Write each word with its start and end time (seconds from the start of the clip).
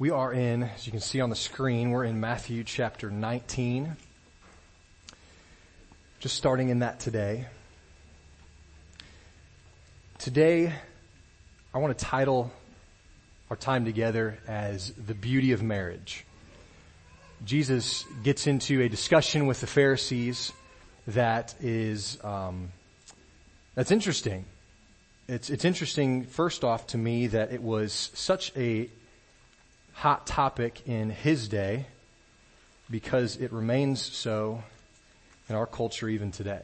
We 0.00 0.10
are 0.10 0.32
in, 0.32 0.62
as 0.62 0.86
you 0.86 0.92
can 0.92 1.00
see 1.00 1.20
on 1.20 1.28
the 1.28 1.34
screen, 1.34 1.90
we're 1.90 2.04
in 2.04 2.20
Matthew 2.20 2.62
chapter 2.62 3.10
19. 3.10 3.96
Just 6.20 6.36
starting 6.36 6.68
in 6.68 6.78
that 6.78 7.00
today. 7.00 7.46
Today, 10.18 10.72
I 11.74 11.78
want 11.78 11.98
to 11.98 12.04
title 12.04 12.52
our 13.50 13.56
time 13.56 13.84
together 13.84 14.38
as 14.46 14.92
The 14.92 15.14
Beauty 15.14 15.50
of 15.50 15.64
Marriage. 15.64 16.24
Jesus 17.44 18.04
gets 18.22 18.46
into 18.46 18.80
a 18.80 18.88
discussion 18.88 19.48
with 19.48 19.60
the 19.60 19.66
Pharisees 19.66 20.52
that 21.08 21.56
is, 21.60 22.22
um, 22.22 22.70
that's 23.74 23.90
interesting. 23.90 24.44
It's, 25.26 25.50
it's 25.50 25.64
interesting, 25.64 26.22
first 26.22 26.62
off, 26.62 26.86
to 26.88 26.98
me 26.98 27.26
that 27.26 27.52
it 27.52 27.60
was 27.60 28.12
such 28.14 28.56
a 28.56 28.90
hot 29.98 30.28
topic 30.28 30.86
in 30.86 31.10
his 31.10 31.48
day 31.48 31.84
because 32.88 33.34
it 33.34 33.52
remains 33.52 34.00
so 34.00 34.62
in 35.48 35.56
our 35.56 35.66
culture 35.66 36.08
even 36.08 36.30
today. 36.30 36.62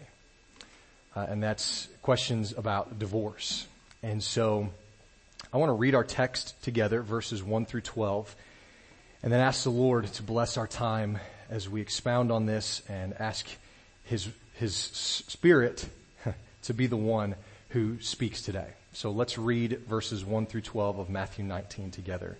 Uh, 1.17 1.27
and 1.29 1.43
that's 1.43 1.89
questions 2.01 2.55
about 2.57 2.97
divorce. 3.01 3.67
And 4.05 4.23
so 4.23 4.69
I 5.53 5.57
want 5.57 5.71
to 5.71 5.75
read 5.75 5.97
our 5.97 6.05
text 6.05 6.63
together, 6.63 7.03
verses 7.03 7.43
1 7.43 7.67
through 7.67 7.81
12, 7.81 8.37
and 9.25 9.33
then 9.33 9.41
ask 9.41 9.65
the 9.65 9.71
Lord 9.71 10.07
to 10.13 10.23
bless 10.23 10.57
our 10.57 10.69
time 10.69 11.19
as 11.51 11.69
we 11.69 11.81
expound 11.81 12.31
on 12.31 12.47
this 12.47 12.83
and 12.89 13.15
ask 13.19 13.49
his, 14.05 14.29
his 14.53 14.77
spirit 14.77 15.89
to 16.63 16.73
be 16.73 16.87
the 16.87 16.97
one 16.97 17.35
who 17.71 18.01
speaks 18.01 18.43
today. 18.43 18.69
So 18.93 19.11
let's 19.11 19.39
read 19.39 19.81
verses 19.89 20.25
1 20.25 20.47
through 20.47 20.61
12 20.61 21.01
of 21.01 21.11
Matthew 21.11 21.45
19 21.45 21.91
together. 21.91 22.39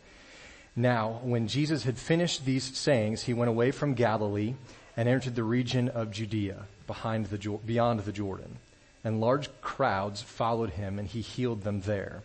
Now, 0.77 1.21
when 1.23 1.47
Jesus 1.47 1.85
had 1.85 1.99
finished 1.99 2.45
these 2.45 2.77
sayings, 2.77 3.23
he 3.23 3.35
went 3.35 3.49
away 3.49 3.71
from 3.71 3.95
Galilee 3.95 4.55
and 4.97 5.09
entered 5.09 5.35
the 5.35 5.45
region 5.45 5.89
of 5.89 6.11
Judea 6.11 6.67
behind 6.87 7.27
the, 7.27 7.59
beyond 7.65 8.01
the 8.01 8.13
Jordan. 8.13 8.59
And 9.05 9.21
large 9.21 9.49
crowds 9.61 10.23
followed 10.23 10.71
him 10.71 10.99
and 10.99 11.07
he 11.07 11.21
healed 11.21 11.63
them 11.63 11.83
there. 11.83 12.23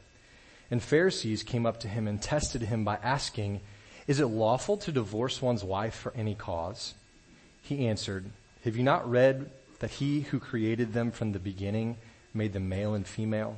And 0.72 0.82
Pharisees 0.82 1.44
came 1.44 1.66
up 1.66 1.80
to 1.82 1.88
him 1.88 2.08
and 2.08 2.22
tested 2.22 2.62
him 2.64 2.84
by 2.84 2.98
asking, 3.04 3.62
is 4.08 4.20
it 4.20 4.28
lawful 4.28 4.78
to 4.78 4.92
divorce 4.92 5.42
one's 5.42 5.64
wife 5.64 5.94
for 5.94 6.14
any 6.16 6.34
cause? 6.34 6.96
He 7.62 7.88
answered, 7.88 8.32
have 8.64 8.76
you 8.76 8.84
not 8.84 9.10
read 9.10 9.52
that 9.80 9.92
he 9.92 10.22
who 10.22 10.40
created 10.40 10.94
them 10.94 11.12
from 11.12 11.32
the 11.32 11.40
beginning 11.40 11.98
made 12.34 12.54
them 12.54 12.70
male 12.70 12.94
and 12.94 13.06
female 13.06 13.58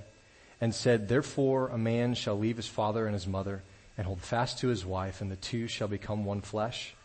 and 0.59 0.75
said, 0.75 1.07
therefore 1.07 1.69
a 1.69 1.77
man 1.77 2.13
shall 2.13 2.37
leave 2.37 2.57
his 2.57 2.67
father 2.67 3.05
and 3.05 3.13
his 3.13 3.27
mother 3.27 3.61
and 3.97 4.07
hold 4.07 4.21
fast 4.21 4.59
to 4.59 4.67
his 4.67 4.85
wife, 4.85 5.21
and 5.21 5.31
the 5.31 5.35
two 5.35 5.67
shall 5.67 5.87
become 5.87 6.25
one 6.25 6.41
flesh. 6.41 6.95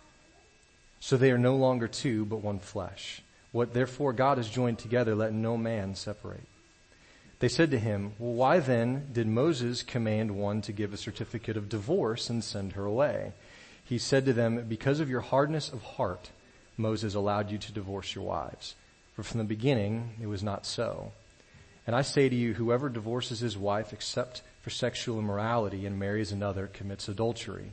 So 1.00 1.16
they 1.16 1.30
are 1.30 1.38
no 1.38 1.56
longer 1.56 1.88
two, 1.88 2.24
but 2.24 2.42
one 2.42 2.58
flesh. 2.58 3.22
What 3.52 3.74
therefore 3.74 4.12
God 4.12 4.38
has 4.38 4.48
joined 4.48 4.78
together, 4.78 5.14
let 5.14 5.32
no 5.32 5.56
man 5.56 5.94
separate. 5.94 6.46
They 7.38 7.48
said 7.48 7.70
to 7.72 7.78
him, 7.78 8.14
well, 8.18 8.32
why 8.32 8.60
then 8.60 9.08
did 9.12 9.26
Moses 9.26 9.82
command 9.82 10.30
one 10.30 10.62
to 10.62 10.72
give 10.72 10.94
a 10.94 10.96
certificate 10.96 11.56
of 11.56 11.68
divorce 11.68 12.30
and 12.30 12.42
send 12.42 12.72
her 12.72 12.84
away? 12.84 13.32
He 13.84 13.98
said 13.98 14.24
to 14.24 14.32
them, 14.32 14.64
because 14.68 15.00
of 15.00 15.10
your 15.10 15.20
hardness 15.20 15.70
of 15.70 15.82
heart, 15.82 16.30
Moses 16.76 17.14
allowed 17.14 17.50
you 17.50 17.58
to 17.58 17.72
divorce 17.72 18.14
your 18.14 18.24
wives. 18.24 18.74
For 19.14 19.22
from 19.22 19.38
the 19.38 19.44
beginning, 19.44 20.14
it 20.20 20.26
was 20.26 20.42
not 20.42 20.66
so. 20.66 21.12
And 21.86 21.94
I 21.94 22.02
say 22.02 22.28
to 22.28 22.34
you, 22.34 22.54
whoever 22.54 22.88
divorces 22.88 23.40
his 23.40 23.56
wife 23.56 23.92
except 23.92 24.42
for 24.66 24.70
sexual 24.70 25.20
immorality 25.20 25.86
and 25.86 25.96
marries 25.96 26.32
another 26.32 26.66
commits 26.66 27.06
adultery. 27.06 27.70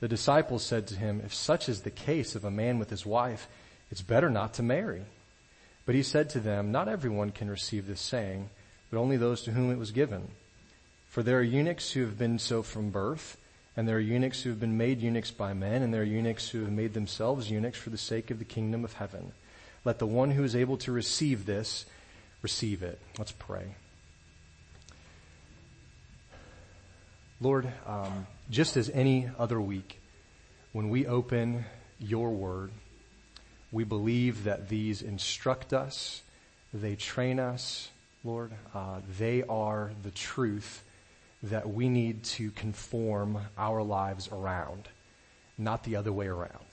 The 0.00 0.08
disciples 0.08 0.64
said 0.64 0.88
to 0.88 0.96
him, 0.96 1.22
if 1.24 1.32
such 1.32 1.68
is 1.68 1.82
the 1.82 1.90
case 1.92 2.34
of 2.34 2.44
a 2.44 2.50
man 2.50 2.80
with 2.80 2.90
his 2.90 3.06
wife, 3.06 3.46
it's 3.92 4.02
better 4.02 4.28
not 4.28 4.52
to 4.54 4.64
marry. 4.64 5.02
But 5.84 5.94
he 5.94 6.02
said 6.02 6.28
to 6.30 6.40
them, 6.40 6.72
not 6.72 6.88
everyone 6.88 7.30
can 7.30 7.48
receive 7.48 7.86
this 7.86 8.00
saying, 8.00 8.50
but 8.90 8.98
only 8.98 9.16
those 9.16 9.42
to 9.42 9.52
whom 9.52 9.70
it 9.70 9.78
was 9.78 9.92
given. 9.92 10.32
For 11.10 11.22
there 11.22 11.38
are 11.38 11.42
eunuchs 11.42 11.92
who 11.92 12.00
have 12.00 12.18
been 12.18 12.40
so 12.40 12.64
from 12.64 12.90
birth, 12.90 13.36
and 13.76 13.86
there 13.86 13.98
are 13.98 14.00
eunuchs 14.00 14.42
who 14.42 14.50
have 14.50 14.58
been 14.58 14.76
made 14.76 15.00
eunuchs 15.00 15.30
by 15.30 15.54
men, 15.54 15.80
and 15.80 15.94
there 15.94 16.02
are 16.02 16.04
eunuchs 16.04 16.48
who 16.48 16.62
have 16.62 16.72
made 16.72 16.92
themselves 16.92 17.52
eunuchs 17.52 17.78
for 17.78 17.90
the 17.90 17.96
sake 17.96 18.32
of 18.32 18.40
the 18.40 18.44
kingdom 18.44 18.84
of 18.84 18.94
heaven. 18.94 19.30
Let 19.84 20.00
the 20.00 20.06
one 20.06 20.32
who 20.32 20.42
is 20.42 20.56
able 20.56 20.78
to 20.78 20.90
receive 20.90 21.46
this 21.46 21.86
receive 22.42 22.82
it. 22.82 23.00
Let's 23.16 23.30
pray. 23.30 23.76
Lord, 27.40 27.70
um, 27.86 28.26
just 28.48 28.78
as 28.78 28.88
any 28.88 29.28
other 29.38 29.60
week, 29.60 30.00
when 30.72 30.88
we 30.88 31.06
open 31.06 31.66
your 31.98 32.30
word, 32.30 32.70
we 33.70 33.84
believe 33.84 34.44
that 34.44 34.70
these 34.70 35.02
instruct 35.02 35.74
us, 35.74 36.22
they 36.72 36.96
train 36.96 37.38
us, 37.38 37.90
Lord. 38.24 38.52
Uh, 38.74 39.00
they 39.18 39.42
are 39.42 39.92
the 40.02 40.10
truth 40.10 40.82
that 41.42 41.68
we 41.68 41.90
need 41.90 42.24
to 42.24 42.50
conform 42.52 43.38
our 43.58 43.82
lives 43.82 44.30
around, 44.32 44.88
not 45.58 45.84
the 45.84 45.96
other 45.96 46.12
way 46.12 46.26
around. 46.26 46.64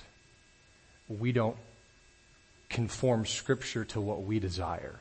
We 1.10 1.34
don't 1.34 1.58
conform 2.70 3.26
scripture 3.26 3.84
to 3.86 4.00
what 4.00 4.24
we 4.24 4.40
desire. 4.40 5.00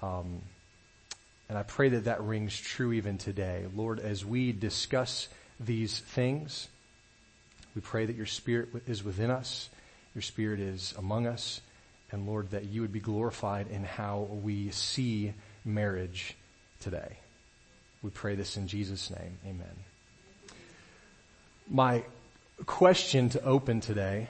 Um, 0.00 0.42
and 1.48 1.56
I 1.56 1.62
pray 1.62 1.90
that 1.90 2.04
that 2.04 2.22
rings 2.22 2.58
true 2.58 2.92
even 2.92 3.18
today. 3.18 3.66
Lord, 3.74 4.00
as 4.00 4.24
we 4.24 4.52
discuss 4.52 5.28
these 5.60 6.00
things, 6.00 6.68
we 7.74 7.80
pray 7.80 8.06
that 8.06 8.16
your 8.16 8.26
spirit 8.26 8.68
is 8.86 9.04
within 9.04 9.30
us, 9.30 9.68
your 10.14 10.22
spirit 10.22 10.60
is 10.60 10.94
among 10.98 11.26
us, 11.26 11.60
and 12.10 12.26
Lord, 12.26 12.50
that 12.50 12.64
you 12.64 12.80
would 12.82 12.92
be 12.92 13.00
glorified 13.00 13.68
in 13.68 13.84
how 13.84 14.28
we 14.42 14.70
see 14.70 15.32
marriage 15.64 16.34
today. 16.80 17.18
We 18.02 18.10
pray 18.10 18.34
this 18.34 18.56
in 18.56 18.68
Jesus' 18.68 19.10
name. 19.10 19.38
Amen. 19.46 19.66
My 21.68 22.04
question 22.64 23.28
to 23.30 23.42
open 23.42 23.80
today, 23.80 24.28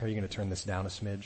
are 0.00 0.08
you 0.08 0.14
going 0.14 0.26
to 0.26 0.34
turn 0.34 0.48
this 0.48 0.64
down 0.64 0.86
a 0.86 0.88
smidge? 0.88 1.24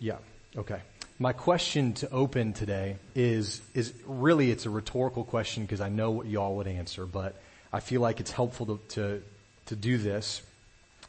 Yeah. 0.00 0.18
Okay. 0.56 0.80
My 1.20 1.32
question 1.32 1.94
to 1.94 2.10
open 2.10 2.52
today 2.52 2.96
is, 3.16 3.60
is 3.74 3.92
really, 4.06 4.52
it's 4.52 4.66
a 4.66 4.70
rhetorical 4.70 5.24
question 5.24 5.64
because 5.64 5.80
I 5.80 5.88
know 5.88 6.12
what 6.12 6.26
y'all 6.26 6.54
would 6.56 6.68
answer, 6.68 7.06
but 7.06 7.34
I 7.72 7.80
feel 7.80 8.00
like 8.00 8.20
it's 8.20 8.30
helpful 8.30 8.66
to, 8.66 8.80
to, 8.90 9.22
to 9.66 9.74
do 9.74 9.98
this. 9.98 10.42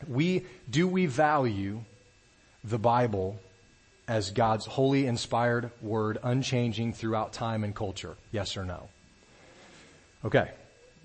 We, 0.08 0.46
do 0.68 0.88
we 0.88 1.06
value 1.06 1.84
the 2.64 2.80
Bible 2.80 3.40
as 4.08 4.32
God's 4.32 4.66
holy 4.66 5.06
inspired 5.06 5.70
word, 5.80 6.18
unchanging 6.24 6.94
throughout 6.94 7.32
time 7.34 7.64
and 7.64 7.76
culture? 7.76 8.18
Yes 8.32 8.58
or 8.58 8.66
no? 8.66 8.90
Okay. 10.26 10.50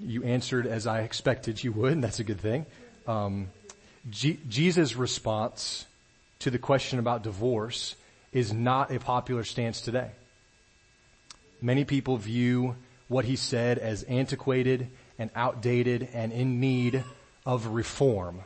You 0.01 0.25
answered 0.25 0.67
as 0.67 0.87
I 0.87 1.03
expected 1.03 1.63
you 1.63 1.73
would, 1.73 1.93
and 1.93 2.03
that's 2.03 2.21
a 2.21 2.25
good 2.25 2.41
thing. 2.41 2.65
Um, 3.07 3.51
G- 4.09 4.41
Jesus' 4.49 4.97
response 4.97 5.85
to 6.39 6.51
the 6.51 6.59
question 6.59 6.99
about 6.99 7.23
divorce 7.23 7.97
is 8.35 8.53
not 8.53 8.91
a 8.91 8.99
popular 8.99 9.45
stance 9.45 9.81
today. 9.81 10.11
Many 11.63 11.87
people 11.87 12.19
view 12.19 12.77
what 13.09 13.25
he 13.25 13.37
said 13.37 13.79
as 13.79 14.03
antiquated 14.03 14.89
and 15.19 15.31
outdated 15.35 16.09
and 16.13 16.33
in 16.33 16.61
need 16.61 17.05
of 17.47 17.69
reform. 17.69 18.41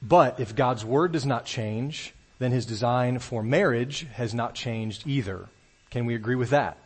But 0.00 0.38
if 0.38 0.54
God's 0.54 0.84
word 0.84 1.12
does 1.12 1.24
not 1.24 1.46
change, 1.46 2.12
then 2.38 2.52
his 2.52 2.66
design 2.66 3.18
for 3.18 3.42
marriage 3.42 4.06
has 4.12 4.34
not 4.34 4.54
changed 4.54 5.06
either. 5.06 5.48
Can 5.90 6.04
we 6.04 6.14
agree 6.14 6.34
with 6.34 6.50
that? 6.50 6.76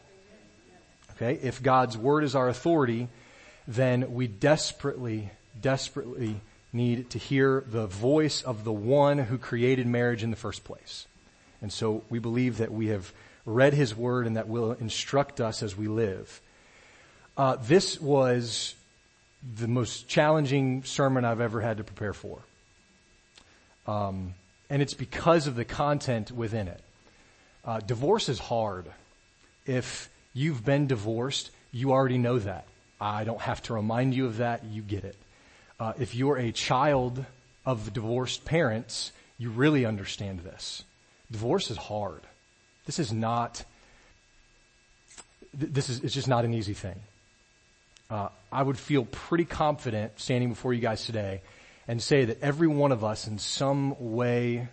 Okay. 1.16 1.34
If 1.42 1.60
God's 1.62 1.98
word 1.98 2.22
is 2.22 2.36
our 2.36 2.48
authority, 2.48 3.08
then 3.66 4.14
we 4.14 4.28
desperately, 4.28 5.30
desperately 5.60 6.40
need 6.78 7.10
to 7.10 7.18
hear 7.18 7.62
the 7.66 7.86
voice 7.86 8.40
of 8.42 8.64
the 8.64 8.72
one 8.72 9.18
who 9.18 9.36
created 9.36 9.86
marriage 9.86 10.22
in 10.22 10.30
the 10.30 10.36
first 10.36 10.64
place. 10.64 11.06
And 11.60 11.70
so 11.70 12.04
we 12.08 12.18
believe 12.18 12.58
that 12.58 12.72
we 12.72 12.86
have 12.86 13.12
read 13.44 13.74
his 13.74 13.94
word 13.94 14.26
and 14.26 14.36
that 14.36 14.48
will 14.48 14.72
instruct 14.72 15.40
us 15.40 15.62
as 15.62 15.76
we 15.76 15.88
live. 15.88 16.40
Uh, 17.36 17.56
this 17.56 18.00
was 18.00 18.74
the 19.42 19.68
most 19.68 20.08
challenging 20.08 20.84
sermon 20.84 21.24
I've 21.24 21.40
ever 21.40 21.60
had 21.60 21.76
to 21.78 21.84
prepare 21.84 22.12
for. 22.12 22.40
Um, 23.86 24.34
and 24.70 24.80
it's 24.82 24.94
because 24.94 25.46
of 25.46 25.56
the 25.56 25.64
content 25.64 26.30
within 26.30 26.68
it. 26.68 26.80
Uh, 27.64 27.80
divorce 27.80 28.28
is 28.28 28.38
hard. 28.38 28.86
If 29.66 30.10
you've 30.32 30.64
been 30.64 30.86
divorced, 30.86 31.50
you 31.72 31.92
already 31.92 32.18
know 32.18 32.38
that. 32.38 32.66
I 33.00 33.24
don't 33.24 33.40
have 33.40 33.62
to 33.62 33.74
remind 33.74 34.14
you 34.14 34.26
of 34.26 34.38
that. 34.38 34.64
You 34.64 34.82
get 34.82 35.04
it. 35.04 35.16
Uh, 35.80 35.92
if 35.98 36.14
you're 36.14 36.36
a 36.36 36.50
child 36.50 37.24
of 37.64 37.92
divorced 37.92 38.44
parents, 38.44 39.12
you 39.38 39.50
really 39.50 39.84
understand 39.84 40.40
this. 40.40 40.82
Divorce 41.30 41.70
is 41.70 41.76
hard. 41.76 42.22
This 42.86 42.98
is 42.98 43.12
not, 43.12 43.64
this 45.54 45.88
is, 45.88 46.00
it's 46.02 46.14
just 46.14 46.26
not 46.28 46.44
an 46.44 46.54
easy 46.54 46.74
thing. 46.74 46.96
uh, 48.10 48.28
I 48.50 48.62
would 48.62 48.78
feel 48.78 49.04
pretty 49.04 49.44
confident 49.44 50.18
standing 50.18 50.48
before 50.48 50.72
you 50.72 50.80
guys 50.80 51.04
today 51.04 51.42
and 51.86 52.02
say 52.02 52.24
that 52.24 52.42
every 52.42 52.68
one 52.68 52.92
of 52.92 53.04
us 53.04 53.26
in 53.26 53.38
some 53.38 54.14
way 54.14 54.68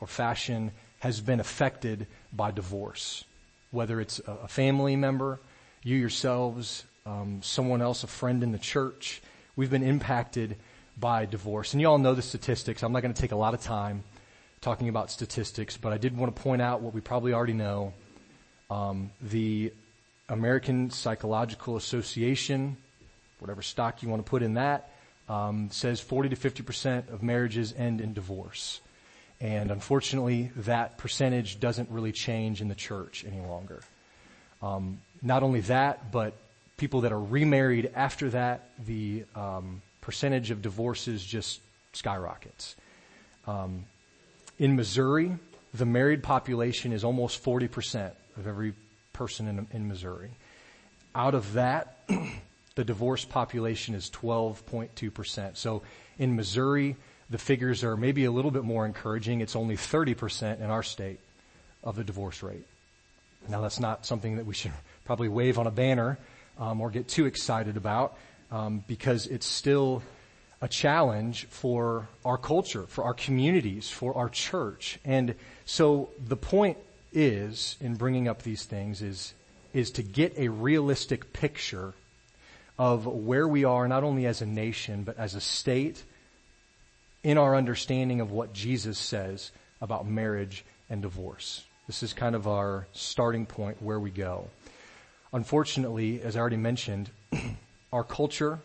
or 0.00 0.06
fashion 0.06 0.72
has 1.00 1.20
been 1.20 1.40
affected 1.40 2.06
by 2.32 2.50
divorce. 2.50 3.24
Whether 3.70 4.00
it's 4.00 4.20
a 4.26 4.48
family 4.48 4.96
member, 4.96 5.40
you 5.82 5.96
yourselves, 5.96 6.84
um, 7.04 7.40
someone 7.42 7.82
else, 7.82 8.04
a 8.04 8.08
friend 8.08 8.42
in 8.42 8.52
the 8.52 8.58
church, 8.58 9.20
we've 9.56 9.70
been 9.70 9.82
impacted 9.82 10.56
by 10.98 11.26
divorce. 11.26 11.72
And 11.72 11.80
you 11.80 11.88
all 11.88 11.98
know 11.98 12.14
the 12.14 12.22
statistics. 12.22 12.82
I'm 12.82 12.92
not 12.92 13.02
going 13.02 13.14
to 13.14 13.20
take 13.20 13.32
a 13.32 13.36
lot 13.36 13.54
of 13.54 13.60
time 13.60 14.04
talking 14.60 14.88
about 14.88 15.10
statistics, 15.10 15.76
but 15.76 15.92
I 15.92 15.98
did 15.98 16.16
want 16.16 16.34
to 16.34 16.42
point 16.42 16.62
out 16.62 16.80
what 16.80 16.94
we 16.94 17.00
probably 17.00 17.32
already 17.32 17.52
know. 17.52 17.92
Um, 18.70 19.10
the 19.20 19.72
American 20.28 20.90
Psychological 20.90 21.76
Association, 21.76 22.76
whatever 23.38 23.62
stock 23.62 24.02
you 24.02 24.08
want 24.08 24.24
to 24.24 24.28
put 24.28 24.42
in 24.42 24.54
that, 24.54 24.90
um, 25.28 25.68
says 25.70 26.00
40 26.00 26.30
to 26.30 26.36
50 26.36 26.62
percent 26.62 27.08
of 27.10 27.22
marriages 27.22 27.74
end 27.76 28.00
in 28.00 28.12
divorce. 28.12 28.80
And 29.40 29.70
unfortunately, 29.70 30.50
that 30.56 30.98
percentage 30.98 31.60
doesn't 31.60 31.90
really 31.90 32.12
change 32.12 32.60
in 32.60 32.68
the 32.68 32.74
church 32.74 33.24
any 33.26 33.40
longer. 33.40 33.82
Um, 34.62 35.00
not 35.22 35.42
only 35.42 35.60
that, 35.62 36.10
but 36.10 36.34
people 36.76 37.02
that 37.02 37.12
are 37.12 37.20
remarried 37.20 37.90
after 37.94 38.30
that, 38.30 38.70
the 38.84 39.24
um, 39.34 39.82
percentage 40.00 40.50
of 40.50 40.62
divorces 40.62 41.24
just 41.24 41.60
skyrockets. 41.92 42.76
Um, 43.46 43.84
in 44.58 44.76
Missouri, 44.76 45.36
the 45.72 45.86
married 45.86 46.22
population 46.22 46.92
is 46.92 47.04
almost 47.04 47.42
40% 47.42 48.12
of 48.36 48.46
every 48.46 48.74
person 49.12 49.48
in, 49.48 49.66
in 49.72 49.88
Missouri. 49.88 50.30
Out 51.14 51.34
of 51.34 51.54
that, 51.54 51.98
the 52.74 52.84
divorced 52.84 53.30
population 53.30 53.94
is 53.94 54.10
12.2%. 54.10 55.56
So 55.56 55.82
in 56.18 56.36
Missouri, 56.36 56.96
the 57.30 57.38
figures 57.38 57.82
are 57.84 57.96
maybe 57.96 58.26
a 58.26 58.30
little 58.30 58.50
bit 58.50 58.64
more 58.64 58.84
encouraging. 58.84 59.40
It's 59.40 59.56
only 59.56 59.76
30% 59.76 60.60
in 60.60 60.70
our 60.70 60.82
state 60.82 61.20
of 61.82 61.96
the 61.96 62.04
divorce 62.04 62.42
rate. 62.42 62.66
Now 63.48 63.60
that's 63.60 63.80
not 63.80 64.04
something 64.04 64.36
that 64.36 64.46
we 64.46 64.54
should 64.54 64.72
probably 65.04 65.28
wave 65.28 65.58
on 65.58 65.66
a 65.66 65.70
banner 65.70 66.18
um, 66.58 66.80
or 66.80 66.90
get 66.90 67.08
too 67.08 67.26
excited 67.26 67.76
about 67.76 68.16
um, 68.50 68.84
because 68.86 69.26
it's 69.26 69.46
still 69.46 70.02
a 70.60 70.68
challenge 70.68 71.46
for 71.46 72.08
our 72.24 72.38
culture, 72.38 72.84
for 72.86 73.04
our 73.04 73.14
communities, 73.14 73.90
for 73.90 74.16
our 74.16 74.28
church. 74.28 74.98
And 75.04 75.34
so 75.64 76.10
the 76.26 76.36
point 76.36 76.78
is, 77.12 77.76
in 77.80 77.94
bringing 77.94 78.28
up 78.28 78.42
these 78.42 78.64
things, 78.64 79.02
is, 79.02 79.34
is 79.74 79.90
to 79.92 80.02
get 80.02 80.38
a 80.38 80.48
realistic 80.48 81.32
picture 81.32 81.92
of 82.78 83.06
where 83.06 83.48
we 83.48 83.64
are, 83.64 83.88
not 83.88 84.04
only 84.04 84.26
as 84.26 84.42
a 84.42 84.46
nation, 84.46 85.02
but 85.02 85.18
as 85.18 85.34
a 85.34 85.40
state, 85.40 86.02
in 87.22 87.38
our 87.38 87.56
understanding 87.56 88.20
of 88.20 88.30
what 88.30 88.52
Jesus 88.52 88.98
says 88.98 89.50
about 89.80 90.06
marriage 90.06 90.64
and 90.88 91.02
divorce. 91.02 91.64
This 91.86 92.02
is 92.02 92.12
kind 92.12 92.34
of 92.34 92.46
our 92.46 92.86
starting 92.92 93.46
point 93.46 93.82
where 93.82 94.00
we 94.00 94.10
go. 94.10 94.48
Unfortunately, 95.36 96.22
as 96.22 96.34
I 96.34 96.40
already 96.40 96.56
mentioned, 96.56 97.10
our 97.92 98.02
culture 98.02 98.58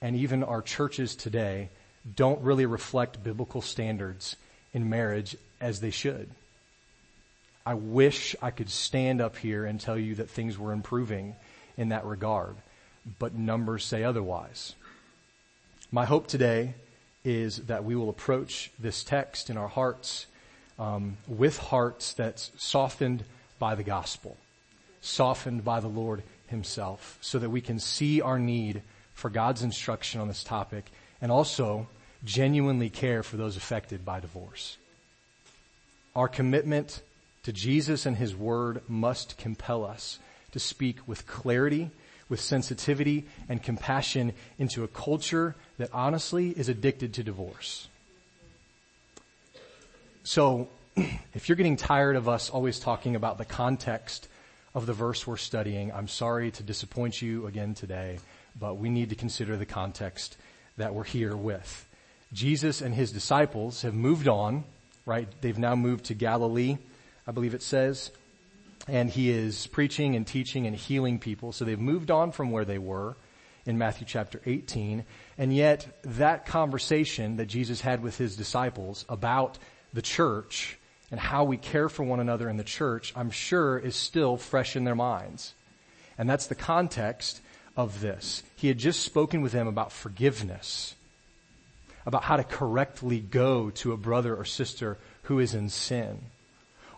and 0.00 0.14
even 0.14 0.44
our 0.44 0.62
churches 0.62 1.16
today 1.16 1.68
don't 2.14 2.40
really 2.42 2.64
reflect 2.64 3.24
biblical 3.24 3.60
standards 3.60 4.36
in 4.72 4.88
marriage 4.88 5.36
as 5.60 5.80
they 5.80 5.90
should. 5.90 6.30
I 7.66 7.74
wish 7.74 8.36
I 8.40 8.52
could 8.52 8.70
stand 8.70 9.20
up 9.20 9.36
here 9.36 9.64
and 9.64 9.80
tell 9.80 9.98
you 9.98 10.14
that 10.14 10.30
things 10.30 10.56
were 10.56 10.72
improving 10.72 11.34
in 11.76 11.88
that 11.88 12.04
regard, 12.04 12.54
but 13.18 13.34
numbers 13.34 13.84
say 13.84 14.04
otherwise. 14.04 14.76
My 15.90 16.04
hope 16.04 16.28
today 16.28 16.74
is 17.24 17.56
that 17.66 17.82
we 17.82 17.96
will 17.96 18.08
approach 18.08 18.70
this 18.78 19.02
text 19.02 19.50
in 19.50 19.56
our 19.56 19.66
hearts 19.66 20.26
um, 20.78 21.16
with 21.26 21.58
hearts 21.58 22.12
that's 22.12 22.52
softened 22.56 23.24
by 23.58 23.74
the 23.74 23.82
gospel, 23.82 24.36
softened 25.02 25.64
by 25.64 25.80
the 25.80 25.88
Lord 25.88 26.22
Himself, 26.46 27.18
so 27.20 27.38
that 27.38 27.50
we 27.50 27.60
can 27.60 27.78
see 27.78 28.22
our 28.22 28.38
need 28.38 28.80
for 29.12 29.28
God's 29.28 29.62
instruction 29.62 30.20
on 30.20 30.28
this 30.28 30.42
topic 30.42 30.90
and 31.20 31.30
also 31.30 31.86
genuinely 32.24 32.88
care 32.88 33.22
for 33.22 33.36
those 33.36 33.56
affected 33.56 34.04
by 34.04 34.20
divorce. 34.20 34.78
Our 36.16 36.28
commitment 36.28 37.02
to 37.42 37.52
Jesus 37.52 38.06
and 38.06 38.16
His 38.16 38.34
Word 38.34 38.82
must 38.88 39.36
compel 39.36 39.84
us 39.84 40.18
to 40.52 40.58
speak 40.58 41.06
with 41.06 41.26
clarity, 41.26 41.90
with 42.28 42.40
sensitivity 42.40 43.26
and 43.48 43.62
compassion 43.62 44.32
into 44.58 44.84
a 44.84 44.88
culture 44.88 45.54
that 45.78 45.90
honestly 45.92 46.50
is 46.50 46.68
addicted 46.68 47.14
to 47.14 47.22
divorce. 47.22 47.88
So, 50.22 50.68
if 51.34 51.48
you're 51.48 51.56
getting 51.56 51.76
tired 51.76 52.16
of 52.16 52.28
us 52.28 52.50
always 52.50 52.78
talking 52.78 53.16
about 53.16 53.38
the 53.38 53.44
context 53.44 54.28
of 54.74 54.86
the 54.86 54.92
verse 54.92 55.26
we're 55.26 55.36
studying, 55.36 55.92
I'm 55.92 56.08
sorry 56.08 56.50
to 56.52 56.62
disappoint 56.62 57.20
you 57.20 57.46
again 57.46 57.74
today 57.74 58.18
but 58.58 58.76
we 58.76 58.88
need 58.88 59.10
to 59.10 59.16
consider 59.16 59.56
the 59.56 59.66
context 59.66 60.36
that 60.76 60.94
we're 60.94 61.04
here 61.04 61.36
with. 61.36 61.88
Jesus 62.32 62.80
and 62.80 62.94
his 62.94 63.12
disciples 63.12 63.82
have 63.82 63.94
moved 63.94 64.28
on, 64.28 64.64
right? 65.04 65.28
They've 65.40 65.58
now 65.58 65.74
moved 65.74 66.06
to 66.06 66.14
Galilee, 66.14 66.78
I 67.26 67.32
believe 67.32 67.54
it 67.54 67.62
says, 67.62 68.10
and 68.88 69.10
he 69.10 69.30
is 69.30 69.66
preaching 69.66 70.16
and 70.16 70.26
teaching 70.26 70.66
and 70.66 70.74
healing 70.74 71.18
people. 71.18 71.52
So 71.52 71.64
they've 71.64 71.78
moved 71.78 72.10
on 72.10 72.32
from 72.32 72.50
where 72.50 72.64
they 72.64 72.78
were 72.78 73.16
in 73.64 73.78
Matthew 73.78 74.06
chapter 74.06 74.40
18. 74.44 75.04
And 75.38 75.54
yet 75.54 76.00
that 76.02 76.46
conversation 76.46 77.36
that 77.36 77.46
Jesus 77.46 77.80
had 77.80 78.02
with 78.02 78.18
his 78.18 78.36
disciples 78.36 79.04
about 79.08 79.58
the 79.92 80.02
church 80.02 80.78
and 81.12 81.20
how 81.20 81.44
we 81.44 81.58
care 81.58 81.90
for 81.90 82.02
one 82.02 82.18
another 82.18 82.48
in 82.48 82.56
the 82.56 82.64
church, 82.64 83.12
I'm 83.14 83.30
sure 83.30 83.78
is 83.78 83.94
still 83.94 84.38
fresh 84.38 84.74
in 84.74 84.84
their 84.84 84.96
minds. 84.96 85.52
And 86.16 86.28
that's 86.28 86.46
the 86.46 86.54
context 86.54 87.42
of 87.76 88.00
this. 88.00 88.42
He 88.56 88.68
had 88.68 88.78
just 88.78 89.00
spoken 89.00 89.42
with 89.42 89.52
them 89.52 89.68
about 89.68 89.92
forgiveness, 89.92 90.94
about 92.06 92.24
how 92.24 92.36
to 92.36 92.44
correctly 92.44 93.20
go 93.20 93.68
to 93.70 93.92
a 93.92 93.96
brother 93.98 94.34
or 94.34 94.46
sister 94.46 94.96
who 95.24 95.38
is 95.38 95.54
in 95.54 95.68
sin, 95.68 96.18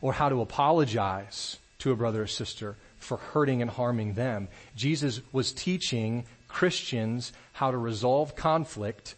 or 0.00 0.12
how 0.12 0.28
to 0.28 0.40
apologize 0.40 1.58
to 1.80 1.90
a 1.90 1.96
brother 1.96 2.22
or 2.22 2.28
sister 2.28 2.76
for 2.98 3.16
hurting 3.16 3.62
and 3.62 3.70
harming 3.70 4.14
them. 4.14 4.48
Jesus 4.76 5.20
was 5.32 5.52
teaching 5.52 6.24
Christians 6.46 7.32
how 7.52 7.72
to 7.72 7.76
resolve 7.76 8.36
conflict 8.36 9.16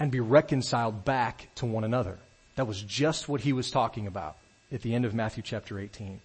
and 0.00 0.10
be 0.10 0.20
reconciled 0.20 1.04
back 1.04 1.48
to 1.54 1.66
one 1.66 1.84
another. 1.84 2.18
That 2.56 2.66
was 2.66 2.82
just 2.82 3.28
what 3.28 3.40
he 3.40 3.52
was 3.52 3.70
talking 3.70 4.06
about 4.06 4.36
at 4.72 4.82
the 4.82 4.94
end 4.94 5.04
of 5.04 5.14
Matthew 5.14 5.42
chapter 5.42 5.78
18. 5.78 6.20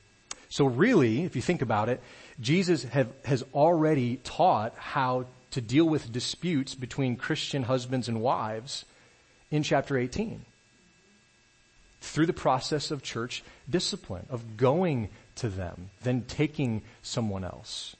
So 0.50 0.66
really, 0.66 1.24
if 1.24 1.36
you 1.36 1.42
think 1.42 1.62
about 1.62 1.90
it, 1.90 2.02
Jesus 2.40 2.84
have, 2.86 3.10
has 3.24 3.44
already 3.54 4.18
taught 4.18 4.74
how 4.78 5.26
to 5.52 5.62
deal 5.62 5.86
with 5.86 6.12
disputes 6.12 6.76
between 6.76 7.16
Christian 7.16 7.64
husbands 7.64 8.08
and 8.08 8.22
wives 8.22 8.86
in 9.52 9.64
chapter 9.64 9.98
18. 9.98 10.44
Through 12.02 12.28
the 12.28 12.34
process 12.34 12.92
of 12.92 13.04
church 13.04 13.44
discipline, 13.70 14.26
of 14.30 14.58
going 14.58 15.10
to 15.36 15.50
them, 15.50 15.90
then 16.04 16.24
taking 16.28 16.82
someone 17.02 17.44
else. 17.44 17.96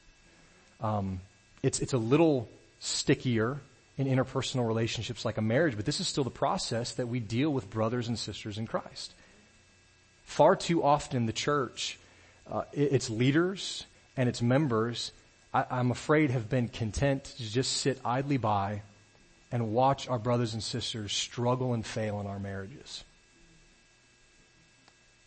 Um, 0.82 1.20
it's, 1.62 1.80
it's 1.80 1.94
a 1.94 1.98
little 1.98 2.50
stickier 2.80 3.60
in 4.00 4.08
interpersonal 4.08 4.66
relationships 4.66 5.26
like 5.26 5.38
a 5.38 5.42
marriage, 5.42 5.76
but 5.76 5.86
this 5.86 6.00
is 6.00 6.08
still 6.08 6.24
the 6.24 6.30
process 6.30 6.94
that 6.94 7.08
we 7.08 7.20
deal 7.20 7.52
with 7.52 7.70
brothers 7.70 8.08
and 8.08 8.18
sisters 8.18 8.58
in 8.58 8.66
Christ. 8.66 9.14
Far 10.24 10.56
too 10.56 10.82
often 10.82 11.26
the 11.26 11.34
church, 11.34 12.00
uh, 12.50 12.64
its 12.72 13.10
leaders 13.10 13.86
and 14.16 14.30
its 14.30 14.42
members, 14.42 15.12
I, 15.54 15.66
I'm 15.70 15.92
afraid, 15.92 16.32
have 16.32 16.50
been 16.50 16.70
content 16.70 17.26
to 17.26 17.44
just 17.44 17.74
sit 17.74 18.00
idly 18.06 18.38
by 18.38 18.84
and 19.52 19.74
watch 19.74 20.08
our 20.08 20.18
brothers 20.18 20.54
and 20.54 20.64
sisters 20.64 21.12
struggle 21.12 21.74
and 21.74 21.86
fail 21.86 22.22
in 22.22 22.28
our 22.28 22.40
marriages. 22.40 23.04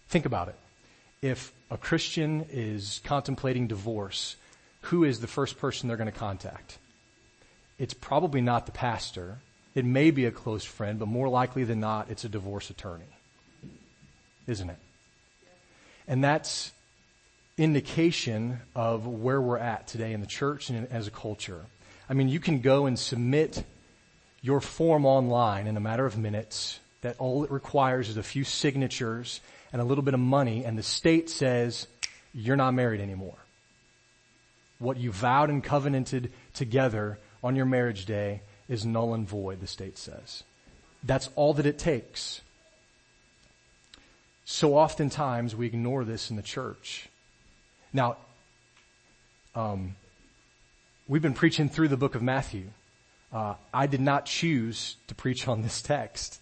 Think 0.08 0.24
about 0.24 0.48
it. 0.48 0.56
If 1.20 1.52
a 1.70 1.76
Christian 1.76 2.46
is 2.50 3.02
contemplating 3.04 3.66
divorce, 3.66 4.36
who 4.82 5.04
is 5.04 5.20
the 5.20 5.26
first 5.26 5.58
person 5.58 5.88
they're 5.88 5.98
going 5.98 6.10
to 6.10 6.18
contact? 6.18 6.78
It's 7.82 7.94
probably 7.94 8.40
not 8.40 8.66
the 8.66 8.70
pastor. 8.70 9.40
It 9.74 9.84
may 9.84 10.12
be 10.12 10.26
a 10.26 10.30
close 10.30 10.62
friend, 10.62 11.00
but 11.00 11.08
more 11.08 11.28
likely 11.28 11.64
than 11.64 11.80
not, 11.80 12.10
it's 12.10 12.22
a 12.22 12.28
divorce 12.28 12.70
attorney. 12.70 13.10
Isn't 14.46 14.70
it? 14.70 14.76
And 16.06 16.22
that's 16.22 16.70
indication 17.58 18.60
of 18.76 19.08
where 19.08 19.40
we're 19.40 19.58
at 19.58 19.88
today 19.88 20.12
in 20.12 20.20
the 20.20 20.28
church 20.28 20.70
and 20.70 20.86
as 20.92 21.08
a 21.08 21.10
culture. 21.10 21.66
I 22.08 22.14
mean, 22.14 22.28
you 22.28 22.38
can 22.38 22.60
go 22.60 22.86
and 22.86 22.96
submit 22.96 23.64
your 24.42 24.60
form 24.60 25.04
online 25.04 25.66
in 25.66 25.76
a 25.76 25.80
matter 25.80 26.06
of 26.06 26.16
minutes 26.16 26.78
that 27.00 27.16
all 27.18 27.42
it 27.42 27.50
requires 27.50 28.08
is 28.08 28.16
a 28.16 28.22
few 28.22 28.44
signatures 28.44 29.40
and 29.72 29.82
a 29.82 29.84
little 29.84 30.04
bit 30.04 30.14
of 30.14 30.20
money 30.20 30.64
and 30.64 30.78
the 30.78 30.84
state 30.84 31.28
says 31.28 31.88
you're 32.32 32.54
not 32.54 32.74
married 32.74 33.00
anymore. 33.00 33.38
What 34.78 34.98
you 34.98 35.10
vowed 35.10 35.50
and 35.50 35.64
covenanted 35.64 36.30
together 36.54 37.18
on 37.42 37.56
your 37.56 37.66
marriage 37.66 38.06
day 38.06 38.42
is 38.68 38.84
null 38.84 39.14
and 39.14 39.28
void, 39.28 39.60
the 39.60 39.66
state 39.66 39.98
says. 39.98 40.44
That's 41.02 41.28
all 41.34 41.54
that 41.54 41.66
it 41.66 41.78
takes. 41.78 42.40
So 44.44 44.76
oftentimes 44.76 45.54
we 45.54 45.66
ignore 45.66 46.04
this 46.04 46.30
in 46.30 46.36
the 46.36 46.42
church. 46.42 47.08
Now, 47.92 48.16
um, 49.54 49.96
we've 51.08 51.22
been 51.22 51.34
preaching 51.34 51.68
through 51.68 51.88
the 51.88 51.96
book 51.96 52.14
of 52.14 52.22
Matthew. 52.22 52.66
Uh, 53.32 53.54
I 53.72 53.86
did 53.86 54.00
not 54.00 54.26
choose 54.26 54.96
to 55.08 55.14
preach 55.14 55.48
on 55.48 55.62
this 55.62 55.82
text. 55.82 56.40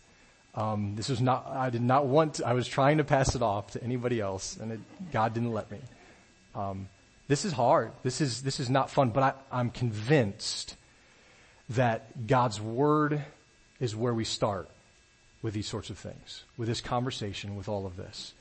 Um, 0.55 0.97
this 0.97 1.09
was 1.09 1.21
not. 1.21 1.47
I 1.47 1.71
did 1.71 1.83
not 1.83 2.07
want. 2.07 2.35
To, 2.35 2.47
I 2.47 2.55
was 2.55 2.67
trying 2.67 2.99
to 2.99 3.05
pass 3.05 3.37
it 3.37 3.43
off 3.43 3.73
to 3.73 3.85
anybody 3.85 4.21
else, 4.21 4.57
and 4.57 4.73
it, 4.73 4.81
God 5.13 5.33
didn't 5.33 5.53
let 5.53 5.71
me. 5.71 5.79
Um, 6.57 6.89
this 7.29 7.45
is 7.45 7.53
hard. 7.53 7.93
This 8.03 8.21
is 8.21 8.43
this 8.43 8.59
is 8.59 8.69
not 8.69 8.91
fun. 8.91 9.11
But 9.11 9.23
I, 9.23 9.33
I'm 9.53 9.71
convinced 9.71 10.75
that 11.71 12.27
God's 12.27 12.61
word 12.61 13.25
is 13.79 13.95
where 13.97 14.13
we 14.13 14.25
start 14.25 14.69
with 15.43 15.55
these 15.55 15.67
sorts 15.67 15.89
of 15.89 15.99
things, 15.99 16.45
with 16.57 16.69
this 16.69 16.81
conversation, 16.81 17.57
with 17.57 17.69
all 17.69 17.87
of 17.87 17.97
this. 17.97 18.35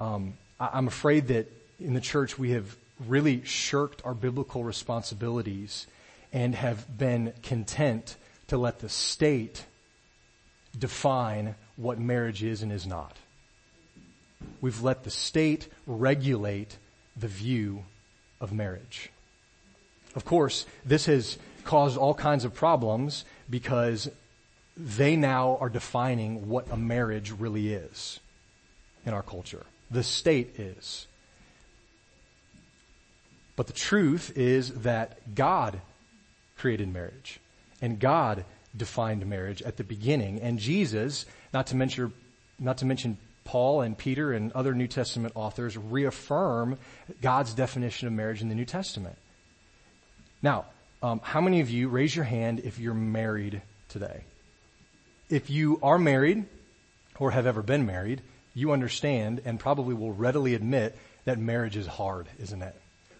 Um, 0.00 0.34
I, 0.58 0.70
I'm 0.72 0.86
afraid 0.86 1.28
that 1.28 1.50
in 1.80 1.94
the 1.94 2.00
church 2.00 2.38
we 2.38 2.52
have 2.52 2.76
really 3.06 3.44
shirked 3.44 4.02
our 4.04 4.14
biblical 4.14 4.64
responsibilities 4.64 5.86
and 6.32 6.54
have 6.54 6.98
been 6.98 7.32
content 7.42 8.16
to 8.48 8.56
let 8.56 8.80
the 8.80 8.88
state 8.88 9.64
define 10.76 11.54
what 11.76 11.98
marriage 11.98 12.42
is 12.42 12.62
and 12.62 12.72
is 12.72 12.86
not. 12.86 13.16
We've 14.60 14.82
let 14.82 15.04
the 15.04 15.10
state 15.10 15.68
regulate 15.86 16.76
the 17.16 17.28
view 17.28 17.84
of 18.40 18.52
marriage. 18.52 19.10
Of 20.14 20.24
course, 20.24 20.66
this 20.84 21.06
has 21.06 21.38
caused 21.68 21.98
all 21.98 22.14
kinds 22.14 22.46
of 22.46 22.54
problems 22.54 23.26
because 23.50 24.10
they 24.74 25.16
now 25.16 25.58
are 25.60 25.68
defining 25.68 26.48
what 26.48 26.66
a 26.70 26.76
marriage 26.78 27.30
really 27.30 27.74
is 27.74 28.20
in 29.04 29.12
our 29.12 29.22
culture. 29.22 29.66
The 29.90 30.02
state 30.02 30.58
is. 30.58 31.06
But 33.54 33.66
the 33.66 33.74
truth 33.74 34.32
is 34.34 34.70
that 34.80 35.34
God 35.34 35.82
created 36.56 36.90
marriage 36.90 37.38
and 37.82 38.00
God 38.00 38.46
defined 38.74 39.26
marriage 39.26 39.60
at 39.60 39.76
the 39.76 39.84
beginning 39.84 40.40
and 40.40 40.58
Jesus, 40.58 41.26
not 41.52 41.66
to 41.66 41.76
mention, 41.76 42.14
not 42.58 42.78
to 42.78 42.86
mention 42.86 43.18
Paul 43.44 43.82
and 43.82 43.96
Peter 43.98 44.32
and 44.32 44.52
other 44.52 44.74
New 44.74 44.88
Testament 44.88 45.34
authors 45.36 45.76
reaffirm 45.76 46.78
God's 47.20 47.52
definition 47.52 48.08
of 48.08 48.14
marriage 48.14 48.40
in 48.40 48.48
the 48.48 48.54
New 48.54 48.64
Testament. 48.64 49.18
Now, 50.40 50.64
um, 51.02 51.20
how 51.22 51.40
many 51.40 51.60
of 51.60 51.70
you 51.70 51.88
raise 51.88 52.14
your 52.14 52.24
hand 52.24 52.60
if 52.64 52.78
you're 52.78 52.94
married 52.94 53.62
today? 53.88 54.24
If 55.30 55.50
you 55.50 55.78
are 55.82 55.98
married 55.98 56.44
or 57.18 57.30
have 57.30 57.46
ever 57.46 57.62
been 57.62 57.86
married, 57.86 58.22
you 58.54 58.72
understand 58.72 59.42
and 59.44 59.60
probably 59.60 59.94
will 59.94 60.12
readily 60.12 60.54
admit 60.54 60.98
that 61.24 61.38
marriage 61.38 61.76
is 61.76 61.86
hard, 61.86 62.26
isn't 62.40 62.62
it? 62.62 62.74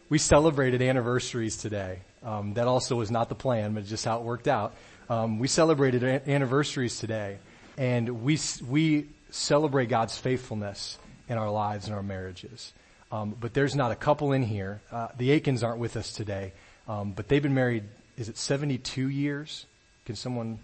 We 0.09 0.19
celebrated 0.19 0.81
anniversaries 0.81 1.57
today. 1.59 2.01
Um, 2.23 2.55
that 2.55 2.67
also 2.67 2.97
was 2.97 3.11
not 3.11 3.29
the 3.29 3.35
plan, 3.35 3.75
but 3.75 3.85
just 3.85 4.05
how 4.05 4.19
it 4.19 4.25
worked 4.25 4.49
out. 4.49 4.75
Um, 5.09 5.39
we 5.39 5.49
celebrated 5.49 6.03
anniversaries 6.03 6.99
today, 6.99 7.39
and 7.77 8.23
we 8.23 8.39
we 8.67 9.07
celebrate 9.31 9.89
God's 9.89 10.17
faithfulness 10.19 10.99
in 11.29 11.39
our 11.39 11.51
lives 11.51 11.87
and 11.87 11.95
our 11.95 12.03
marriages. 12.03 12.73
Um, 13.13 13.37
but 13.39 13.55
there's 13.55 13.77
not 13.77 13.93
a 13.93 13.97
couple 13.97 14.33
in 14.33 14.43
here. 14.43 14.81
Uh, 14.91 15.09
the 15.17 15.31
Aikens 15.31 15.63
aren't 15.63 15.79
with 15.79 15.97
us 15.97 16.13
today, 16.13 16.53
um, 16.89 17.13
but 17.13 17.29
they've 17.29 17.43
been 17.43 17.55
married. 17.55 17.85
Is 18.17 18.29
it 18.29 18.37
72 18.37 19.09
years? 19.09 19.67
Can 20.07 20.17
someone 20.17 20.59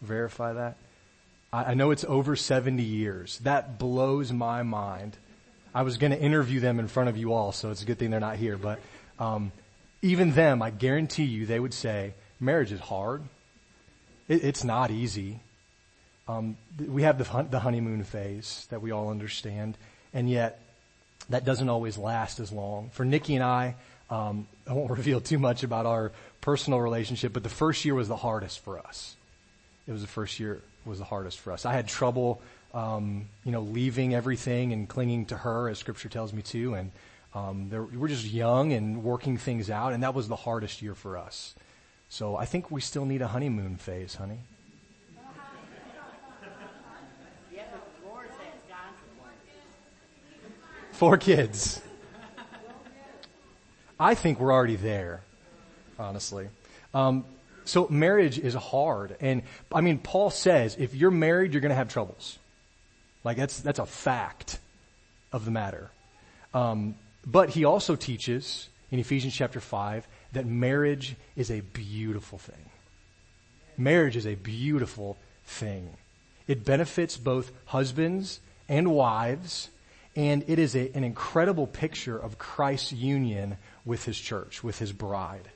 verify 0.00 0.52
that? 0.52 0.76
I, 1.52 1.64
I 1.64 1.74
know 1.74 1.90
it's 1.90 2.04
over 2.04 2.36
70 2.36 2.82
years. 2.82 3.38
That 3.40 3.78
blows 3.78 4.32
my 4.32 4.62
mind. 4.62 5.16
I 5.74 5.82
was 5.82 5.96
going 5.96 6.12
to 6.12 6.20
interview 6.20 6.60
them 6.60 6.78
in 6.78 6.86
front 6.86 7.08
of 7.08 7.16
you 7.16 7.32
all, 7.32 7.50
so 7.50 7.70
it's 7.70 7.82
a 7.82 7.84
good 7.84 7.98
thing 7.98 8.10
they're 8.10 8.20
not 8.20 8.36
here. 8.36 8.56
But 8.56 8.78
um, 9.18 9.50
even 10.02 10.32
them, 10.32 10.62
I 10.62 10.70
guarantee 10.70 11.24
you, 11.24 11.46
they 11.46 11.58
would 11.58 11.74
say 11.74 12.14
marriage 12.38 12.70
is 12.70 12.80
hard. 12.80 13.22
It, 14.28 14.44
it's 14.44 14.62
not 14.62 14.92
easy. 14.92 15.40
Um, 16.28 16.56
we 16.78 17.02
have 17.02 17.18
the, 17.18 17.46
the 17.50 17.58
honeymoon 17.58 18.04
phase 18.04 18.66
that 18.70 18.80
we 18.80 18.92
all 18.92 19.10
understand, 19.10 19.76
and 20.14 20.30
yet 20.30 20.60
that 21.28 21.44
doesn't 21.44 21.68
always 21.68 21.98
last 21.98 22.38
as 22.38 22.52
long. 22.52 22.90
For 22.92 23.04
Nikki 23.04 23.34
and 23.34 23.44
I, 23.44 23.74
um, 24.10 24.46
I 24.66 24.72
won't 24.72 24.90
reveal 24.98 25.20
too 25.20 25.38
much 25.38 25.62
about 25.62 25.86
our 25.86 26.12
personal 26.40 26.80
relationship, 26.80 27.32
but 27.32 27.42
the 27.42 27.48
first 27.48 27.84
year 27.84 27.94
was 27.94 28.08
the 28.08 28.16
hardest 28.16 28.60
for 28.60 28.78
us. 28.78 29.16
It 29.86 29.92
was 29.92 30.02
the 30.02 30.08
first 30.08 30.40
year 30.40 30.62
was 30.84 30.98
the 30.98 31.04
hardest 31.04 31.40
for 31.40 31.52
us. 31.52 31.64
I 31.64 31.72
had 31.72 31.88
trouble 31.88 32.42
um, 32.74 33.28
you 33.44 33.52
know, 33.52 33.60
leaving 33.60 34.14
everything 34.14 34.72
and 34.72 34.88
clinging 34.88 35.26
to 35.26 35.36
her, 35.36 35.68
as 35.68 35.78
Scripture 35.78 36.08
tells 36.08 36.32
me 36.32 36.42
to. 36.42 36.74
And 36.74 36.90
um, 37.32 37.68
there, 37.70 37.84
we're 37.84 38.08
just 38.08 38.24
young 38.24 38.72
and 38.72 39.04
working 39.04 39.38
things 39.38 39.70
out, 39.70 39.92
and 39.92 40.02
that 40.02 40.12
was 40.12 40.28
the 40.28 40.36
hardest 40.36 40.82
year 40.82 40.94
for 40.94 41.16
us. 41.16 41.54
So 42.08 42.36
I 42.36 42.44
think 42.44 42.70
we 42.70 42.80
still 42.80 43.06
need 43.06 43.22
a 43.22 43.28
honeymoon 43.28 43.76
phase, 43.76 44.16
honey. 44.16 44.40
Four 50.92 51.16
kids. 51.16 51.80
I 53.98 54.14
think 54.14 54.40
we're 54.40 54.52
already 54.52 54.76
there, 54.76 55.22
honestly. 55.98 56.48
Um, 56.92 57.24
so 57.64 57.88
marriage 57.88 58.38
is 58.38 58.54
hard, 58.54 59.16
and 59.20 59.42
I 59.72 59.80
mean, 59.80 59.98
Paul 59.98 60.30
says 60.30 60.76
if 60.78 60.94
you're 60.94 61.10
married, 61.10 61.52
you're 61.52 61.62
going 61.62 61.70
to 61.70 61.76
have 61.76 61.88
troubles. 61.88 62.38
Like 63.24 63.36
that's, 63.36 63.60
that's 63.60 63.78
a 63.78 63.86
fact 63.86 64.58
of 65.32 65.44
the 65.44 65.50
matter. 65.50 65.90
Um, 66.52 66.94
but 67.26 67.50
he 67.50 67.64
also 67.64 67.96
teaches 67.96 68.68
in 68.90 68.98
Ephesians 68.98 69.34
chapter 69.34 69.60
5 69.60 70.06
that 70.32 70.46
marriage 70.46 71.16
is 71.36 71.50
a 71.50 71.60
beautiful 71.60 72.38
thing. 72.38 72.70
Marriage 73.76 74.16
is 74.16 74.26
a 74.26 74.34
beautiful 74.34 75.16
thing. 75.46 75.88
It 76.46 76.64
benefits 76.64 77.16
both 77.16 77.50
husbands 77.66 78.40
and 78.68 78.92
wives, 78.92 79.70
and 80.14 80.44
it 80.46 80.58
is 80.58 80.76
a, 80.76 80.90
an 80.94 81.02
incredible 81.02 81.66
picture 81.66 82.18
of 82.18 82.38
Christ's 82.38 82.92
union 82.92 83.56
with 83.84 84.04
his 84.04 84.18
church, 84.18 84.62
with 84.62 84.78
his 84.78 84.92
bride. 84.92 85.50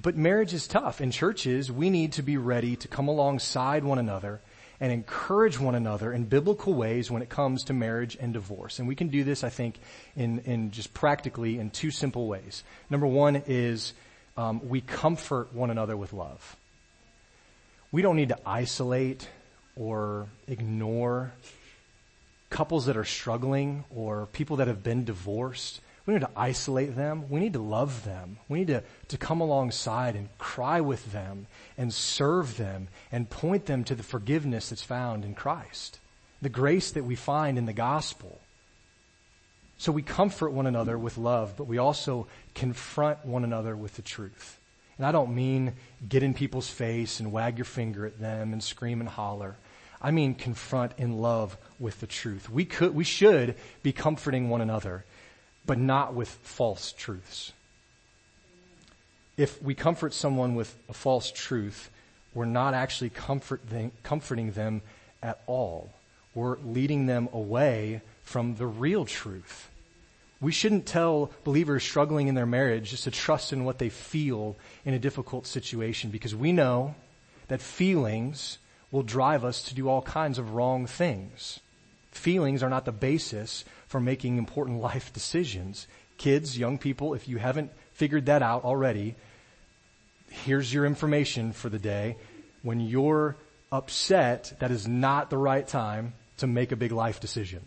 But 0.00 0.16
marriage 0.16 0.54
is 0.54 0.66
tough. 0.66 1.00
In 1.00 1.10
churches, 1.10 1.70
we 1.70 1.90
need 1.90 2.12
to 2.12 2.22
be 2.22 2.36
ready 2.36 2.76
to 2.76 2.88
come 2.88 3.08
alongside 3.08 3.84
one 3.84 3.98
another 3.98 4.40
and 4.80 4.90
encourage 4.90 5.60
one 5.60 5.74
another 5.74 6.12
in 6.12 6.24
biblical 6.24 6.74
ways 6.74 7.10
when 7.10 7.22
it 7.22 7.28
comes 7.28 7.64
to 7.64 7.72
marriage 7.72 8.16
and 8.20 8.32
divorce. 8.32 8.78
And 8.78 8.88
we 8.88 8.96
can 8.96 9.08
do 9.08 9.22
this, 9.22 9.44
I 9.44 9.48
think, 9.48 9.78
in, 10.16 10.40
in 10.40 10.70
just 10.70 10.92
practically 10.92 11.58
in 11.58 11.70
two 11.70 11.90
simple 11.90 12.26
ways. 12.26 12.64
Number 12.90 13.06
one 13.06 13.42
is 13.46 13.92
um, 14.36 14.66
we 14.68 14.80
comfort 14.80 15.52
one 15.52 15.70
another 15.70 15.96
with 15.96 16.12
love. 16.12 16.56
We 17.92 18.02
don't 18.02 18.16
need 18.16 18.30
to 18.30 18.38
isolate 18.46 19.28
or 19.76 20.26
ignore 20.48 21.32
couples 22.50 22.86
that 22.86 22.96
are 22.96 23.04
struggling 23.04 23.84
or 23.94 24.26
people 24.32 24.56
that 24.56 24.66
have 24.66 24.82
been 24.82 25.04
divorced. 25.04 25.80
We 26.04 26.14
need 26.14 26.20
to 26.20 26.30
isolate 26.34 26.96
them. 26.96 27.28
We 27.28 27.38
need 27.38 27.52
to 27.52 27.60
love 27.60 28.04
them. 28.04 28.38
We 28.48 28.60
need 28.60 28.68
to, 28.68 28.82
to 29.08 29.16
come 29.16 29.40
alongside 29.40 30.16
and 30.16 30.36
cry 30.36 30.80
with 30.80 31.12
them 31.12 31.46
and 31.78 31.94
serve 31.94 32.56
them 32.56 32.88
and 33.12 33.30
point 33.30 33.66
them 33.66 33.84
to 33.84 33.94
the 33.94 34.02
forgiveness 34.02 34.70
that's 34.70 34.82
found 34.82 35.24
in 35.24 35.34
Christ. 35.34 36.00
The 36.40 36.48
grace 36.48 36.90
that 36.92 37.04
we 37.04 37.14
find 37.14 37.56
in 37.56 37.66
the 37.66 37.72
gospel. 37.72 38.40
So 39.78 39.92
we 39.92 40.02
comfort 40.02 40.50
one 40.52 40.66
another 40.66 40.98
with 40.98 41.18
love, 41.18 41.56
but 41.56 41.68
we 41.68 41.78
also 41.78 42.26
confront 42.54 43.24
one 43.24 43.44
another 43.44 43.76
with 43.76 43.94
the 43.94 44.02
truth. 44.02 44.58
And 44.96 45.06
I 45.06 45.12
don't 45.12 45.34
mean 45.34 45.74
get 46.08 46.24
in 46.24 46.34
people's 46.34 46.68
face 46.68 47.20
and 47.20 47.32
wag 47.32 47.58
your 47.58 47.64
finger 47.64 48.06
at 48.06 48.18
them 48.18 48.52
and 48.52 48.62
scream 48.62 49.00
and 49.00 49.08
holler. 49.08 49.56
I 50.00 50.10
mean 50.10 50.34
confront 50.34 50.92
in 50.98 51.18
love 51.18 51.56
with 51.78 52.00
the 52.00 52.06
truth. 52.08 52.50
We 52.50 52.64
could, 52.64 52.92
we 52.92 53.04
should 53.04 53.56
be 53.84 53.92
comforting 53.92 54.48
one 54.50 54.60
another 54.60 55.04
but 55.66 55.78
not 55.78 56.14
with 56.14 56.28
false 56.28 56.92
truths. 56.92 57.52
If 59.36 59.62
we 59.62 59.74
comfort 59.74 60.12
someone 60.12 60.54
with 60.54 60.74
a 60.88 60.92
false 60.92 61.30
truth, 61.30 61.90
we're 62.34 62.44
not 62.44 62.74
actually 62.74 63.10
comfort 63.10 63.68
them, 63.68 63.92
comforting 64.02 64.52
them 64.52 64.82
at 65.22 65.42
all. 65.46 65.90
We're 66.34 66.58
leading 66.58 67.06
them 67.06 67.28
away 67.32 68.02
from 68.24 68.56
the 68.56 68.66
real 68.66 69.04
truth. 69.04 69.68
We 70.40 70.52
shouldn't 70.52 70.86
tell 70.86 71.30
believers 71.44 71.84
struggling 71.84 72.28
in 72.28 72.34
their 72.34 72.46
marriage 72.46 72.90
just 72.90 73.04
to 73.04 73.10
trust 73.10 73.52
in 73.52 73.64
what 73.64 73.78
they 73.78 73.90
feel 73.90 74.56
in 74.84 74.94
a 74.94 74.98
difficult 74.98 75.46
situation 75.46 76.10
because 76.10 76.34
we 76.34 76.52
know 76.52 76.94
that 77.48 77.60
feelings 77.60 78.58
will 78.90 79.02
drive 79.02 79.44
us 79.44 79.62
to 79.64 79.74
do 79.74 79.88
all 79.88 80.02
kinds 80.02 80.38
of 80.38 80.54
wrong 80.54 80.86
things. 80.86 81.60
Feelings 82.10 82.62
are 82.62 82.68
not 82.68 82.84
the 82.84 82.92
basis 82.92 83.64
for 83.92 84.00
making 84.00 84.38
important 84.38 84.80
life 84.80 85.12
decisions. 85.12 85.86
Kids, 86.16 86.58
young 86.58 86.78
people, 86.78 87.12
if 87.12 87.28
you 87.28 87.36
haven't 87.36 87.70
figured 87.92 88.24
that 88.24 88.42
out 88.42 88.64
already, 88.64 89.14
here's 90.30 90.72
your 90.72 90.86
information 90.86 91.52
for 91.52 91.68
the 91.68 91.78
day. 91.78 92.16
When 92.62 92.80
you're 92.80 93.36
upset, 93.70 94.54
that 94.60 94.70
is 94.70 94.88
not 94.88 95.28
the 95.28 95.36
right 95.36 95.68
time 95.68 96.14
to 96.38 96.46
make 96.46 96.72
a 96.72 96.76
big 96.76 96.90
life 96.90 97.20
decision. 97.20 97.60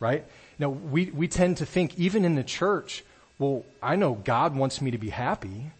Right? 0.00 0.26
Now, 0.58 0.70
we, 0.70 1.12
we 1.12 1.28
tend 1.28 1.58
to 1.58 1.66
think, 1.66 1.96
even 1.96 2.24
in 2.24 2.34
the 2.34 2.42
church, 2.42 3.04
well, 3.38 3.64
I 3.80 3.94
know 3.94 4.14
God 4.14 4.56
wants 4.56 4.80
me 4.80 4.90
to 4.90 4.98
be 4.98 5.10
happy. 5.10 5.70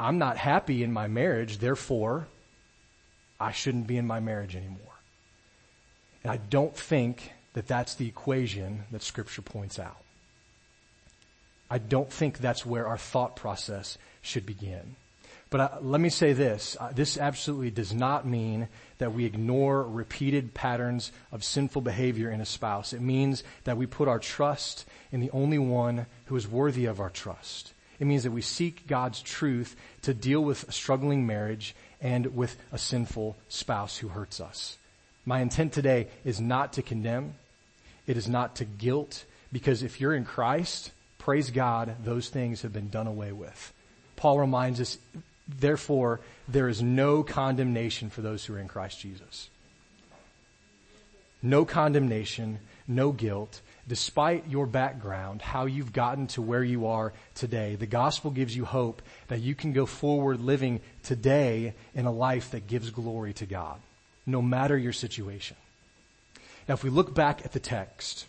I'm 0.00 0.18
not 0.18 0.36
happy 0.36 0.82
in 0.82 0.92
my 0.92 1.06
marriage, 1.06 1.58
therefore, 1.58 2.26
I 3.38 3.52
shouldn't 3.52 3.86
be 3.86 3.98
in 3.98 4.06
my 4.08 4.18
marriage 4.18 4.56
anymore. 4.56 4.98
And 6.24 6.32
I 6.32 6.38
don't 6.38 6.76
think 6.76 7.30
that 7.54 7.66
that's 7.66 7.94
the 7.94 8.08
equation 8.08 8.84
that 8.90 9.02
Scripture 9.02 9.42
points 9.42 9.78
out. 9.78 9.98
I 11.70 11.78
don't 11.78 12.12
think 12.12 12.38
that's 12.38 12.66
where 12.66 12.86
our 12.86 12.98
thought 12.98 13.36
process 13.36 13.96
should 14.20 14.44
begin. 14.44 14.96
But 15.52 15.60
uh, 15.60 15.68
let 15.82 16.00
me 16.00 16.08
say 16.08 16.32
this. 16.32 16.78
Uh, 16.80 16.92
this 16.94 17.18
absolutely 17.18 17.70
does 17.70 17.92
not 17.92 18.26
mean 18.26 18.68
that 18.96 19.12
we 19.12 19.26
ignore 19.26 19.82
repeated 19.82 20.54
patterns 20.54 21.12
of 21.30 21.44
sinful 21.44 21.82
behavior 21.82 22.30
in 22.30 22.40
a 22.40 22.46
spouse. 22.46 22.94
It 22.94 23.02
means 23.02 23.44
that 23.64 23.76
we 23.76 23.84
put 23.84 24.08
our 24.08 24.18
trust 24.18 24.86
in 25.10 25.20
the 25.20 25.30
only 25.30 25.58
one 25.58 26.06
who 26.26 26.36
is 26.36 26.48
worthy 26.48 26.86
of 26.86 27.00
our 27.00 27.10
trust. 27.10 27.74
It 28.00 28.06
means 28.06 28.22
that 28.22 28.32
we 28.32 28.40
seek 28.40 28.86
God's 28.86 29.20
truth 29.20 29.76
to 30.02 30.14
deal 30.14 30.42
with 30.42 30.66
a 30.68 30.72
struggling 30.72 31.26
marriage 31.26 31.74
and 32.00 32.34
with 32.34 32.56
a 32.72 32.78
sinful 32.78 33.36
spouse 33.48 33.98
who 33.98 34.08
hurts 34.08 34.40
us. 34.40 34.78
My 35.26 35.40
intent 35.40 35.74
today 35.74 36.08
is 36.24 36.40
not 36.40 36.72
to 36.72 36.82
condemn. 36.82 37.34
It 38.06 38.16
is 38.16 38.28
not 38.28 38.56
to 38.56 38.64
guilt 38.64 39.24
because 39.52 39.82
if 39.82 40.00
you're 40.00 40.14
in 40.14 40.24
Christ, 40.24 40.90
praise 41.18 41.50
God, 41.50 41.96
those 42.04 42.28
things 42.28 42.62
have 42.62 42.72
been 42.72 42.88
done 42.88 43.06
away 43.06 43.32
with. 43.32 43.72
Paul 44.16 44.38
reminds 44.38 44.80
us 44.80 44.98
Therefore, 45.48 46.20
there 46.48 46.68
is 46.68 46.82
no 46.82 47.22
condemnation 47.22 48.10
for 48.10 48.22
those 48.22 48.44
who 48.44 48.54
are 48.54 48.58
in 48.58 48.68
Christ 48.68 49.00
Jesus. 49.00 49.48
No 51.42 51.64
condemnation, 51.64 52.60
no 52.86 53.10
guilt. 53.10 53.60
Despite 53.88 54.48
your 54.48 54.66
background, 54.66 55.42
how 55.42 55.66
you've 55.66 55.92
gotten 55.92 56.28
to 56.28 56.42
where 56.42 56.62
you 56.62 56.86
are 56.86 57.12
today, 57.34 57.74
the 57.74 57.86
gospel 57.86 58.30
gives 58.30 58.56
you 58.56 58.64
hope 58.64 59.02
that 59.26 59.40
you 59.40 59.56
can 59.56 59.72
go 59.72 59.86
forward 59.86 60.40
living 60.40 60.80
today 61.02 61.74
in 61.94 62.06
a 62.06 62.12
life 62.12 62.52
that 62.52 62.68
gives 62.68 62.90
glory 62.90 63.32
to 63.34 63.46
God, 63.46 63.80
no 64.24 64.40
matter 64.40 64.78
your 64.78 64.92
situation. 64.92 65.56
Now, 66.68 66.74
if 66.74 66.84
we 66.84 66.90
look 66.90 67.14
back 67.14 67.44
at 67.44 67.52
the 67.52 67.60
text, 67.60 68.26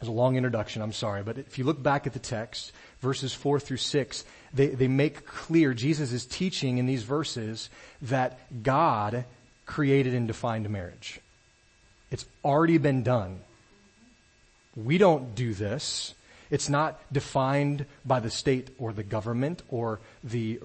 there's 0.00 0.08
a 0.08 0.12
long 0.12 0.36
introduction, 0.36 0.82
I'm 0.82 0.92
sorry, 0.92 1.22
but 1.22 1.38
if 1.38 1.58
you 1.58 1.64
look 1.64 1.82
back 1.82 2.06
at 2.06 2.12
the 2.12 2.18
text, 2.18 2.72
verses 3.00 3.32
4 3.32 3.60
through 3.60 3.78
6, 3.78 4.24
they, 4.52 4.68
they 4.68 4.88
make 4.88 5.26
clear, 5.26 5.72
Jesus 5.72 6.12
is 6.12 6.26
teaching 6.26 6.78
in 6.78 6.86
these 6.86 7.04
verses 7.04 7.70
that 8.02 8.62
God 8.62 9.24
created 9.66 10.14
and 10.14 10.26
defined 10.26 10.68
marriage. 10.68 11.20
It's 12.10 12.26
already 12.44 12.78
been 12.78 13.02
done. 13.02 13.40
We 14.76 14.98
don't 14.98 15.34
do 15.34 15.54
this. 15.54 16.14
It's 16.50 16.68
not 16.68 17.00
defined 17.12 17.86
by 18.04 18.20
the 18.20 18.30
state 18.30 18.70
or 18.78 18.92
the 18.92 19.02
government 19.02 19.62
or 19.68 20.00
the 20.22 20.60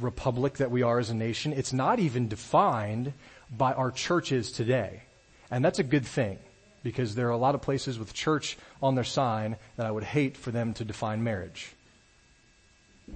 republic 0.00 0.58
that 0.58 0.70
we 0.70 0.82
are 0.82 0.98
as 0.98 1.10
a 1.10 1.14
nation. 1.14 1.52
It's 1.52 1.72
not 1.72 1.98
even 1.98 2.28
defined 2.28 3.12
by 3.50 3.72
our 3.72 3.90
churches 3.90 4.52
today. 4.52 5.02
And 5.50 5.64
that's 5.64 5.78
a 5.78 5.84
good 5.84 6.06
thing 6.06 6.38
because 6.82 7.14
there 7.14 7.28
are 7.28 7.32
a 7.32 7.36
lot 7.36 7.54
of 7.54 7.62
places 7.62 7.98
with 7.98 8.14
church 8.14 8.56
on 8.82 8.94
their 8.94 9.04
sign 9.04 9.56
that 9.76 9.86
I 9.86 9.90
would 9.90 10.04
hate 10.04 10.36
for 10.36 10.50
them 10.50 10.72
to 10.74 10.84
define 10.84 11.22
marriage. 11.24 11.72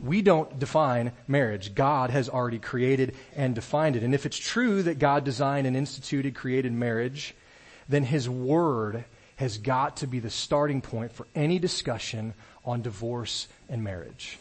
We 0.02 0.22
don't 0.22 0.58
define 0.58 1.12
marriage. 1.26 1.74
God 1.74 2.10
has 2.10 2.28
already 2.28 2.58
created 2.58 3.14
and 3.34 3.54
defined 3.54 3.96
it. 3.96 4.02
And 4.02 4.14
if 4.14 4.26
it's 4.26 4.38
true 4.38 4.82
that 4.82 4.98
God 4.98 5.24
designed 5.24 5.66
and 5.66 5.76
instituted, 5.76 6.34
created 6.34 6.72
marriage, 6.72 7.34
then 7.88 8.04
His 8.04 8.28
Word 8.28 9.04
has 9.36 9.58
got 9.58 9.98
to 9.98 10.06
be 10.06 10.20
the 10.20 10.30
starting 10.30 10.80
point 10.80 11.12
for 11.12 11.26
any 11.34 11.58
discussion 11.58 12.34
on 12.64 12.82
divorce 12.82 13.48
and 13.68 13.82
marriage. 13.82 14.38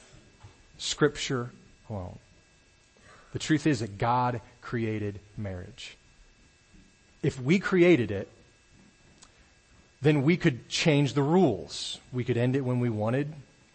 Scripture 0.78 1.52
alone. 1.90 2.20
The 3.34 3.40
truth 3.40 3.66
is 3.66 3.80
that 3.80 3.98
God 3.98 4.42
created 4.62 5.20
marriage. 5.38 5.98
If 7.22 7.42
we 7.42 7.60
created 7.60 8.12
it, 8.12 8.30
then 10.02 10.24
we 10.24 10.38
could 10.38 10.70
change 10.70 11.14
the 11.14 11.22
rules. 11.22 12.00
We 12.14 12.24
could 12.24 12.38
end 12.38 12.56
it 12.56 12.62
when 12.62 12.80
we 12.80 12.90
wanted. 12.90 13.34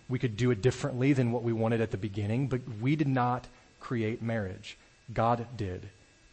We 0.09 0.19
could 0.19 0.37
do 0.37 0.51
it 0.51 0.63
differently 0.63 1.13
than 1.13 1.33
what 1.33 1.43
we 1.43 1.53
wanted 1.53 1.81
at 1.81 1.91
the 1.91 1.97
beginning, 1.97 2.49
but 2.49 2.61
we 2.81 2.97
did 2.97 3.09
not 3.09 3.47
create 3.81 4.23
marriage. 4.23 4.77
God 5.13 5.47
did. 5.57 5.89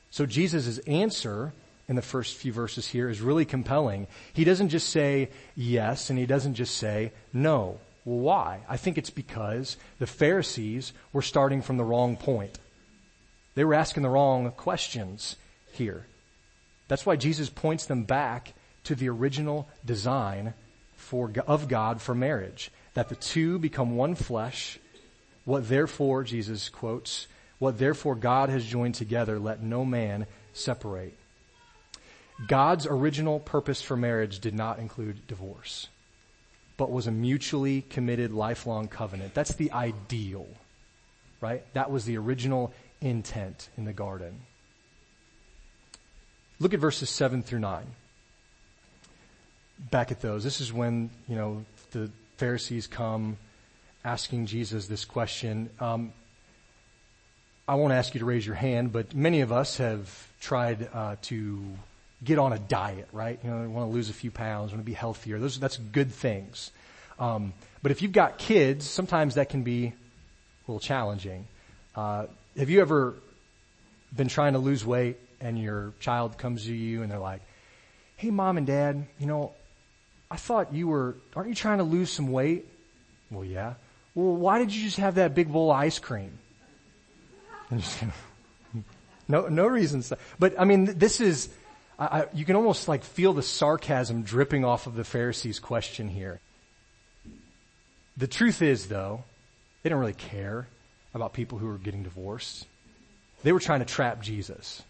So 0.09 0.25
Jesus' 0.25 0.77
answer 0.79 1.53
in 1.87 1.95
the 1.95 2.01
first 2.01 2.37
few 2.37 2.53
verses 2.53 2.87
here 2.87 3.09
is 3.09 3.21
really 3.21 3.45
compelling. 3.45 4.07
He 4.33 4.43
doesn't 4.43 4.69
just 4.69 4.89
say 4.89 5.29
yes 5.55 6.09
and 6.09 6.17
he 6.17 6.25
doesn't 6.25 6.55
just 6.55 6.77
say 6.77 7.11
no. 7.33 7.79
Well, 8.05 8.19
why? 8.19 8.61
I 8.67 8.77
think 8.77 8.97
it's 8.97 9.09
because 9.09 9.77
the 9.99 10.07
Pharisees 10.07 10.93
were 11.13 11.21
starting 11.21 11.61
from 11.61 11.77
the 11.77 11.83
wrong 11.83 12.17
point. 12.17 12.57
They 13.55 13.65
were 13.65 13.73
asking 13.73 14.03
the 14.03 14.09
wrong 14.09 14.51
questions 14.51 15.35
here. 15.73 16.05
That's 16.91 17.05
why 17.05 17.15
Jesus 17.15 17.49
points 17.49 17.85
them 17.85 18.03
back 18.03 18.53
to 18.83 18.95
the 18.95 19.07
original 19.07 19.69
design 19.85 20.53
for, 20.97 21.31
of 21.47 21.69
God 21.69 22.01
for 22.01 22.13
marriage 22.13 22.69
that 22.95 23.07
the 23.07 23.15
two 23.15 23.59
become 23.59 23.95
one 23.95 24.13
flesh. 24.13 24.77
What 25.45 25.69
therefore, 25.69 26.25
Jesus 26.25 26.67
quotes, 26.67 27.27
what 27.59 27.79
therefore 27.79 28.15
God 28.15 28.49
has 28.49 28.65
joined 28.65 28.95
together, 28.95 29.39
let 29.39 29.63
no 29.63 29.85
man 29.85 30.27
separate. 30.51 31.17
God's 32.45 32.85
original 32.85 33.39
purpose 33.39 33.81
for 33.81 33.95
marriage 33.95 34.39
did 34.39 34.53
not 34.53 34.77
include 34.77 35.25
divorce, 35.27 35.87
but 36.75 36.91
was 36.91 37.07
a 37.07 37.11
mutually 37.11 37.83
committed 37.83 38.33
lifelong 38.33 38.89
covenant. 38.89 39.33
That's 39.33 39.55
the 39.55 39.71
ideal, 39.71 40.45
right? 41.39 41.63
That 41.73 41.89
was 41.89 42.03
the 42.03 42.17
original 42.17 42.73
intent 42.99 43.69
in 43.77 43.85
the 43.85 43.93
garden. 43.93 44.41
Look 46.61 46.75
at 46.75 46.79
verses 46.79 47.09
7 47.09 47.41
through 47.41 47.57
9. 47.57 47.83
Back 49.89 50.11
at 50.11 50.21
those. 50.21 50.43
This 50.43 50.61
is 50.61 50.71
when, 50.71 51.09
you 51.27 51.35
know, 51.35 51.65
the 51.89 52.11
Pharisees 52.37 52.85
come 52.85 53.37
asking 54.05 54.45
Jesus 54.45 54.85
this 54.85 55.03
question. 55.03 55.71
Um, 55.79 56.13
I 57.67 57.73
won't 57.73 57.93
ask 57.93 58.13
you 58.13 58.19
to 58.19 58.27
raise 58.27 58.45
your 58.45 58.53
hand, 58.53 58.91
but 58.91 59.15
many 59.15 59.41
of 59.41 59.51
us 59.51 59.77
have 59.77 60.07
tried 60.39 60.87
uh, 60.93 61.15
to 61.23 61.65
get 62.23 62.37
on 62.37 62.53
a 62.53 62.59
diet, 62.59 63.07
right? 63.11 63.39
You 63.43 63.49
know, 63.49 63.67
want 63.67 63.89
to 63.89 63.93
lose 63.95 64.11
a 64.11 64.13
few 64.13 64.29
pounds, 64.29 64.71
want 64.71 64.81
to 64.81 64.85
be 64.85 64.93
healthier. 64.93 65.39
Those 65.39 65.59
that's 65.59 65.77
good 65.77 66.11
things. 66.11 66.69
Um, 67.17 67.53
but 67.81 67.91
if 67.91 68.03
you've 68.03 68.11
got 68.11 68.37
kids, 68.37 68.87
sometimes 68.87 69.33
that 69.33 69.49
can 69.49 69.63
be 69.63 69.87
a 69.87 69.93
little 70.67 70.79
challenging. 70.79 71.47
Uh, 71.95 72.27
have 72.55 72.69
you 72.69 72.81
ever 72.81 73.15
been 74.15 74.27
trying 74.27 74.53
to 74.53 74.59
lose 74.59 74.85
weight 74.85 75.17
and 75.41 75.59
your 75.59 75.93
child 75.99 76.37
comes 76.37 76.65
to 76.65 76.73
you 76.73 77.01
and 77.03 77.11
they're 77.11 77.19
like, 77.19 77.41
"Hey, 78.15 78.31
mom 78.31 78.57
and 78.57 78.67
dad, 78.67 79.07
you 79.19 79.27
know, 79.27 79.53
I 80.31 80.37
thought 80.37 80.73
you 80.73 80.87
were, 80.87 81.17
aren't 81.35 81.49
you 81.49 81.55
trying 81.55 81.79
to 81.79 81.83
lose 81.83 82.09
some 82.09 82.31
weight? 82.31 82.65
Well, 83.29 83.43
yeah. 83.43 83.73
Well, 84.15 84.33
why 84.33 84.59
did 84.59 84.73
you 84.73 84.81
just 84.85 84.95
have 84.97 85.15
that 85.15 85.35
big 85.35 85.51
bowl 85.51 85.71
of 85.71 85.77
ice 85.77 85.99
cream? 85.99 86.39
no, 89.27 89.47
no 89.49 89.67
reasons. 89.67 90.13
But 90.39 90.57
I 90.57 90.63
mean, 90.63 90.85
this 90.97 91.19
is, 91.19 91.49
I, 91.99 92.27
you 92.33 92.45
can 92.45 92.55
almost 92.55 92.87
like 92.87 93.03
feel 93.03 93.33
the 93.33 93.43
sarcasm 93.43 94.23
dripping 94.23 94.63
off 94.63 94.87
of 94.87 94.95
the 94.95 95.03
Pharisees' 95.03 95.59
question 95.59 96.07
here. 96.07 96.39
The 98.15 98.27
truth 98.27 98.61
is, 98.61 98.87
though, 98.87 99.25
they 99.83 99.89
didn't 99.89 99.99
really 99.99 100.13
care 100.13 100.67
about 101.13 101.33
people 101.33 101.57
who 101.57 101.67
were 101.67 101.77
getting 101.77 102.03
divorced. 102.03 102.67
They 103.43 103.51
were 103.51 103.59
trying 103.59 103.79
to 103.79 103.85
trap 103.85 104.21
Jesus. 104.21 104.81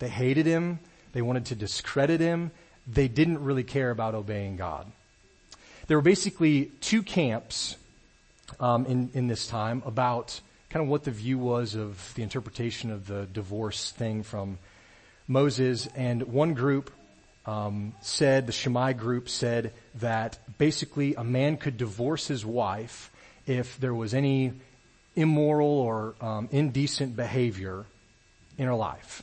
They 0.00 0.08
hated 0.08 0.46
him. 0.46 0.80
They 1.12 1.22
wanted 1.22 1.46
to 1.46 1.54
discredit 1.54 2.20
him 2.20 2.50
they 2.86 3.08
didn't 3.08 3.42
really 3.44 3.64
care 3.64 3.90
about 3.90 4.14
obeying 4.14 4.56
God. 4.56 4.90
There 5.86 5.96
were 5.96 6.02
basically 6.02 6.66
two 6.80 7.02
camps 7.02 7.76
um, 8.58 8.86
in, 8.86 9.10
in 9.14 9.26
this 9.28 9.46
time 9.46 9.82
about 9.86 10.40
kind 10.68 10.84
of 10.84 10.88
what 10.88 11.04
the 11.04 11.10
view 11.10 11.38
was 11.38 11.74
of 11.74 12.12
the 12.14 12.22
interpretation 12.22 12.90
of 12.90 13.06
the 13.06 13.26
divorce 13.26 13.90
thing 13.90 14.22
from 14.22 14.58
Moses. 15.26 15.88
And 15.96 16.22
one 16.24 16.54
group 16.54 16.90
um, 17.46 17.94
said, 18.00 18.46
the 18.46 18.52
Shammai 18.52 18.92
group 18.92 19.28
said 19.28 19.72
that 19.96 20.38
basically 20.58 21.14
a 21.14 21.24
man 21.24 21.56
could 21.56 21.76
divorce 21.76 22.28
his 22.28 22.46
wife 22.46 23.10
if 23.46 23.78
there 23.80 23.94
was 23.94 24.14
any 24.14 24.52
immoral 25.16 25.66
or 25.66 26.14
um, 26.20 26.48
indecent 26.52 27.16
behavior 27.16 27.84
in 28.58 28.66
her 28.66 28.74
life. 28.74 29.22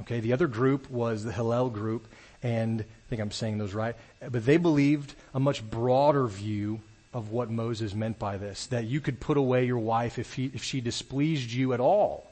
Okay, 0.00 0.20
the 0.20 0.32
other 0.32 0.48
group 0.48 0.90
was 0.90 1.24
the 1.24 1.32
Hillel 1.32 1.70
group, 1.70 2.08
and 2.42 2.80
I 2.80 3.08
think 3.08 3.22
I'm 3.22 3.30
saying 3.30 3.58
those 3.58 3.74
right, 3.74 3.94
but 4.20 4.44
they 4.44 4.56
believed 4.56 5.14
a 5.32 5.40
much 5.40 5.68
broader 5.68 6.26
view 6.26 6.80
of 7.12 7.30
what 7.30 7.48
Moses 7.48 7.94
meant 7.94 8.18
by 8.18 8.36
this, 8.36 8.66
that 8.66 8.84
you 8.84 9.00
could 9.00 9.20
put 9.20 9.36
away 9.36 9.64
your 9.64 9.78
wife 9.78 10.18
if, 10.18 10.34
he, 10.34 10.50
if 10.52 10.64
she 10.64 10.80
displeased 10.80 11.50
you 11.50 11.72
at 11.72 11.80
all. 11.80 12.28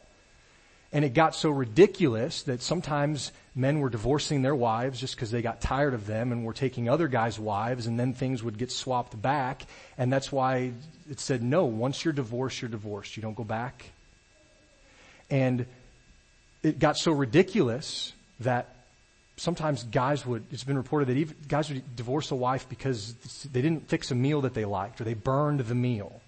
And 0.93 1.05
it 1.07 1.15
got 1.15 1.35
so 1.35 1.49
ridiculous 1.51 2.43
that 2.43 2.61
sometimes 2.61 3.33
men 3.55 3.79
were 3.79 3.89
divorcing 3.89 4.43
their 4.43 4.55
wives 4.55 5.01
just 5.01 5.15
because 5.15 5.31
they 5.31 5.41
got 5.41 5.61
tired 5.61 5.95
of 5.95 6.07
them 6.07 6.33
and 6.33 6.45
were 6.45 6.53
taking 6.53 6.89
other 6.89 7.09
guys' 7.09 7.39
wives 7.39 7.87
and 7.87 7.99
then 7.99 8.13
things 8.13 8.43
would 8.43 8.59
get 8.59 8.71
swapped 8.71 9.21
back. 9.21 9.63
And 9.97 10.13
that's 10.13 10.31
why 10.31 10.73
it 11.09 11.19
said, 11.19 11.43
no, 11.43 11.65
once 11.65 12.05
you're 12.05 12.13
divorced, 12.13 12.61
you're 12.61 12.69
divorced. 12.69 13.17
You 13.17 13.23
don't 13.23 13.37
go 13.37 13.45
back. 13.45 13.87
And 15.31 15.65
it 16.63 16.79
got 16.79 16.97
so 16.97 17.13
ridiculous 17.13 18.13
that 18.41 18.75
sometimes 19.37 19.83
guys 19.85 20.25
would, 20.27 20.45
it's 20.51 20.65
been 20.65 20.77
reported 20.77 21.09
that 21.09 21.17
even 21.17 21.37
guys 21.49 21.69
would 21.69 21.97
divorce 21.97 22.31
a 22.31 22.35
wife 22.35 22.69
because 22.69 23.15
they 23.53 23.63
didn't 23.63 23.89
fix 23.89 24.11
a 24.11 24.15
meal 24.15 24.43
that 24.43 24.55
they 24.55 24.65
liked 24.65 25.01
or 25.01 25.05
they 25.05 25.15
burned 25.15 25.61
the 25.61 25.75
meal. 25.75 26.21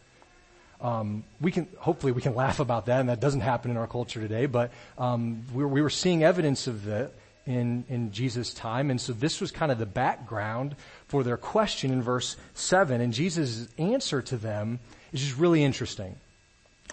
Um, 0.81 1.25
we 1.41 1.51
can 1.51 1.69
hopefully 1.79 2.13
we 2.13 2.21
can 2.21 2.35
laugh 2.45 2.61
about 2.61 2.87
that, 2.87 3.01
and 3.01 3.09
that 3.09 3.21
doesn't 3.21 3.41
happen 3.41 3.71
in 3.71 3.77
our 3.77 3.87
culture 3.87 4.21
today. 4.21 4.47
But 4.47 4.73
um, 4.99 5.45
we, 5.53 5.63
were, 5.63 5.69
we 5.69 5.83
were 5.83 5.91
seeing 5.91 6.25
evidence 6.25 6.67
of 6.67 6.85
that 6.85 7.13
in 7.47 7.85
in 7.89 8.13
Jesus' 8.13 8.53
time, 8.53 8.91
and 8.91 9.01
so 9.01 9.13
this 9.13 9.41
was 9.41 9.51
kind 9.51 9.71
of 9.71 9.79
the 9.79 9.87
background 9.87 10.77
for 11.07 11.23
their 11.23 11.37
question 11.37 11.91
in 11.91 12.03
verse 12.03 12.37
seven. 12.55 13.01
And 13.01 13.13
Jesus' 13.13 13.69
answer 13.79 14.21
to 14.23 14.37
them 14.37 14.81
is 15.13 15.21
just 15.21 15.39
really 15.39 15.63
interesting. 15.63 16.17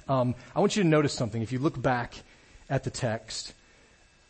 Um, 0.07 0.35
I 0.55 0.59
want 0.59 0.75
you 0.75 0.83
to 0.83 0.89
notice 0.89 1.13
something. 1.13 1.41
If 1.41 1.51
you 1.51 1.59
look 1.59 1.81
back 1.81 2.15
at 2.71 2.85
the 2.85 2.89
text, 2.89 3.53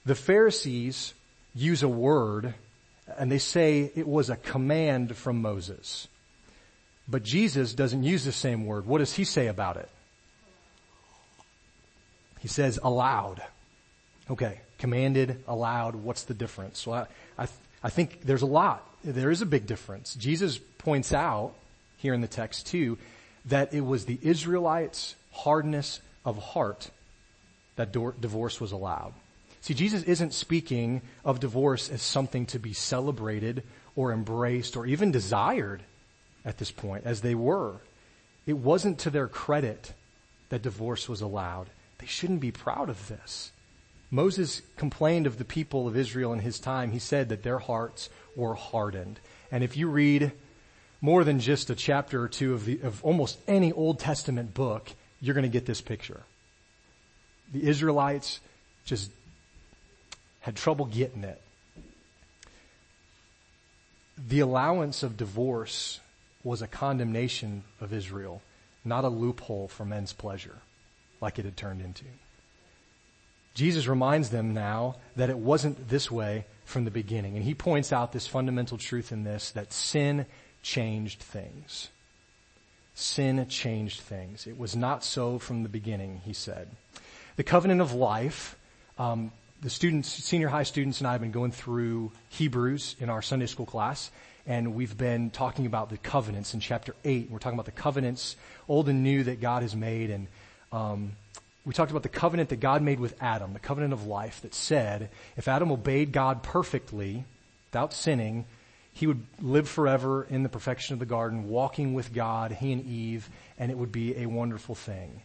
the 0.03 0.15
Pharisees 0.15 1.13
use 1.53 1.83
a 1.83 1.87
word, 1.87 2.55
and 3.17 3.31
they 3.31 3.37
say 3.37 3.91
it 3.95 4.07
was 4.07 4.31
a 4.31 4.35
command 4.35 5.15
from 5.15 5.41
Moses. 5.41 6.07
But 7.07 7.23
Jesus 7.23 7.73
doesn't 7.73 8.03
use 8.03 8.25
the 8.25 8.31
same 8.31 8.65
word. 8.65 8.87
What 8.87 8.97
does 8.97 9.13
he 9.13 9.25
say 9.25 9.45
about 9.45 9.77
it? 9.77 9.89
He 12.39 12.47
says 12.47 12.79
allowed. 12.81 13.43
Okay, 14.29 14.61
commanded, 14.79 15.43
allowed, 15.47 15.95
what's 15.95 16.23
the 16.23 16.33
difference? 16.33 16.87
Well, 16.87 17.07
I, 17.37 17.43
I, 17.43 17.47
I 17.83 17.89
think 17.89 18.21
there's 18.23 18.41
a 18.41 18.47
lot. 18.47 18.87
There 19.03 19.29
is 19.29 19.43
a 19.43 19.45
big 19.45 19.67
difference. 19.67 20.15
Jesus 20.15 20.57
points 20.79 21.13
out 21.13 21.53
here 21.97 22.15
in 22.15 22.21
the 22.21 22.27
text 22.27 22.67
too 22.67 22.97
that 23.45 23.73
it 23.73 23.81
was 23.81 24.05
the 24.05 24.17
Israelites' 24.23 25.15
hardness 25.31 26.01
of 26.25 26.39
heart 26.39 26.89
that 27.81 28.21
divorce 28.21 28.61
was 28.61 28.71
allowed. 28.71 29.13
See, 29.61 29.73
Jesus 29.73 30.03
isn't 30.03 30.33
speaking 30.33 31.01
of 31.25 31.39
divorce 31.39 31.89
as 31.89 32.01
something 32.01 32.45
to 32.47 32.59
be 32.59 32.73
celebrated 32.73 33.63
or 33.95 34.11
embraced 34.11 34.77
or 34.77 34.85
even 34.85 35.11
desired 35.11 35.83
at 36.45 36.57
this 36.57 36.71
point, 36.71 37.05
as 37.05 37.21
they 37.21 37.35
were. 37.35 37.75
It 38.45 38.57
wasn't 38.57 38.99
to 38.99 39.09
their 39.09 39.27
credit 39.27 39.93
that 40.49 40.63
divorce 40.63 41.07
was 41.07 41.21
allowed. 41.21 41.69
They 41.99 42.07
shouldn't 42.07 42.39
be 42.39 42.51
proud 42.51 42.89
of 42.89 43.07
this. 43.07 43.51
Moses 44.09 44.61
complained 44.75 45.27
of 45.27 45.37
the 45.37 45.45
people 45.45 45.87
of 45.87 45.95
Israel 45.95 46.33
in 46.33 46.39
his 46.39 46.59
time. 46.59 46.91
He 46.91 46.99
said 46.99 47.29
that 47.29 47.43
their 47.43 47.59
hearts 47.59 48.09
were 48.35 48.55
hardened. 48.55 49.19
And 49.51 49.63
if 49.63 49.77
you 49.77 49.87
read 49.87 50.31
more 50.99 51.23
than 51.23 51.39
just 51.39 51.69
a 51.69 51.75
chapter 51.75 52.23
or 52.23 52.27
two 52.27 52.53
of, 52.53 52.65
the, 52.65 52.81
of 52.81 53.03
almost 53.03 53.39
any 53.47 53.71
Old 53.71 53.99
Testament 53.99 54.53
book, 54.53 54.91
you're 55.21 55.35
going 55.35 55.43
to 55.43 55.49
get 55.49 55.65
this 55.65 55.81
picture. 55.81 56.23
The 57.51 57.67
Israelites 57.67 58.39
just 58.85 59.11
had 60.39 60.55
trouble 60.55 60.85
getting 60.85 61.23
it. 61.23 61.41
The 64.17 64.39
allowance 64.39 65.03
of 65.03 65.17
divorce 65.17 65.99
was 66.43 66.61
a 66.61 66.67
condemnation 66.67 67.63
of 67.79 67.93
Israel, 67.93 68.41
not 68.83 69.03
a 69.03 69.09
loophole 69.09 69.67
for 69.67 69.85
men's 69.85 70.13
pleasure, 70.13 70.57
like 71.19 71.39
it 71.39 71.45
had 71.45 71.57
turned 71.57 71.81
into. 71.81 72.05
Jesus 73.53 73.87
reminds 73.87 74.29
them 74.29 74.53
now 74.53 74.95
that 75.15 75.29
it 75.29 75.37
wasn't 75.37 75.89
this 75.89 76.09
way 76.09 76.45
from 76.65 76.85
the 76.85 76.91
beginning. 76.91 77.35
And 77.35 77.43
he 77.43 77.53
points 77.53 77.91
out 77.91 78.11
this 78.11 78.27
fundamental 78.27 78.77
truth 78.77 79.11
in 79.11 79.23
this, 79.23 79.51
that 79.51 79.73
sin 79.73 80.25
changed 80.63 81.21
things. 81.21 81.89
Sin 82.95 83.45
changed 83.49 84.01
things. 84.01 84.47
It 84.47 84.57
was 84.57 84.75
not 84.75 85.03
so 85.03 85.37
from 85.37 85.63
the 85.63 85.69
beginning, 85.69 86.21
he 86.23 86.33
said. 86.33 86.69
The 87.35 87.43
covenant 87.43 87.81
of 87.81 87.93
life, 87.93 88.57
um, 88.97 89.31
the 89.61 89.69
students, 89.69 90.09
senior 90.09 90.49
high 90.49 90.63
students 90.63 90.99
and 90.99 91.07
I 91.07 91.13
have 91.13 91.21
been 91.21 91.31
going 91.31 91.51
through 91.51 92.11
Hebrews 92.29 92.95
in 92.99 93.09
our 93.09 93.21
Sunday 93.21 93.45
school 93.45 93.65
class 93.65 94.11
and 94.45 94.73
we've 94.73 94.97
been 94.97 95.29
talking 95.29 95.65
about 95.65 95.89
the 95.89 95.97
covenants 95.97 96.53
in 96.53 96.59
chapter 96.59 96.95
8. 97.03 97.29
We're 97.29 97.39
talking 97.39 97.57
about 97.57 97.65
the 97.65 97.71
covenants, 97.71 98.35
old 98.67 98.89
and 98.89 99.03
new, 99.03 99.23
that 99.23 99.39
God 99.39 99.61
has 99.61 99.75
made. 99.75 100.09
And 100.09 100.27
um, 100.71 101.11
we 101.63 101.73
talked 101.73 101.91
about 101.91 102.03
the 102.03 102.09
covenant 102.09 102.49
that 102.49 102.59
God 102.59 102.81
made 102.81 102.99
with 102.99 103.15
Adam, 103.21 103.53
the 103.53 103.59
covenant 103.59 103.93
of 103.93 104.07
life 104.07 104.41
that 104.41 104.53
said 104.53 105.09
if 105.37 105.47
Adam 105.47 105.71
obeyed 105.71 106.11
God 106.11 106.43
perfectly, 106.43 107.23
without 107.69 107.93
sinning, 107.93 108.45
he 108.93 109.07
would 109.07 109.25
live 109.39 109.69
forever 109.69 110.23
in 110.23 110.43
the 110.43 110.49
perfection 110.49 110.93
of 110.93 110.99
the 110.99 111.05
garden, 111.05 111.47
walking 111.47 111.93
with 111.93 112.13
God, 112.13 112.51
he 112.51 112.73
and 112.73 112.85
Eve, 112.85 113.29
and 113.57 113.71
it 113.71 113.77
would 113.77 113.91
be 113.91 114.17
a 114.17 114.25
wonderful 114.25 114.75
thing. 114.75 115.21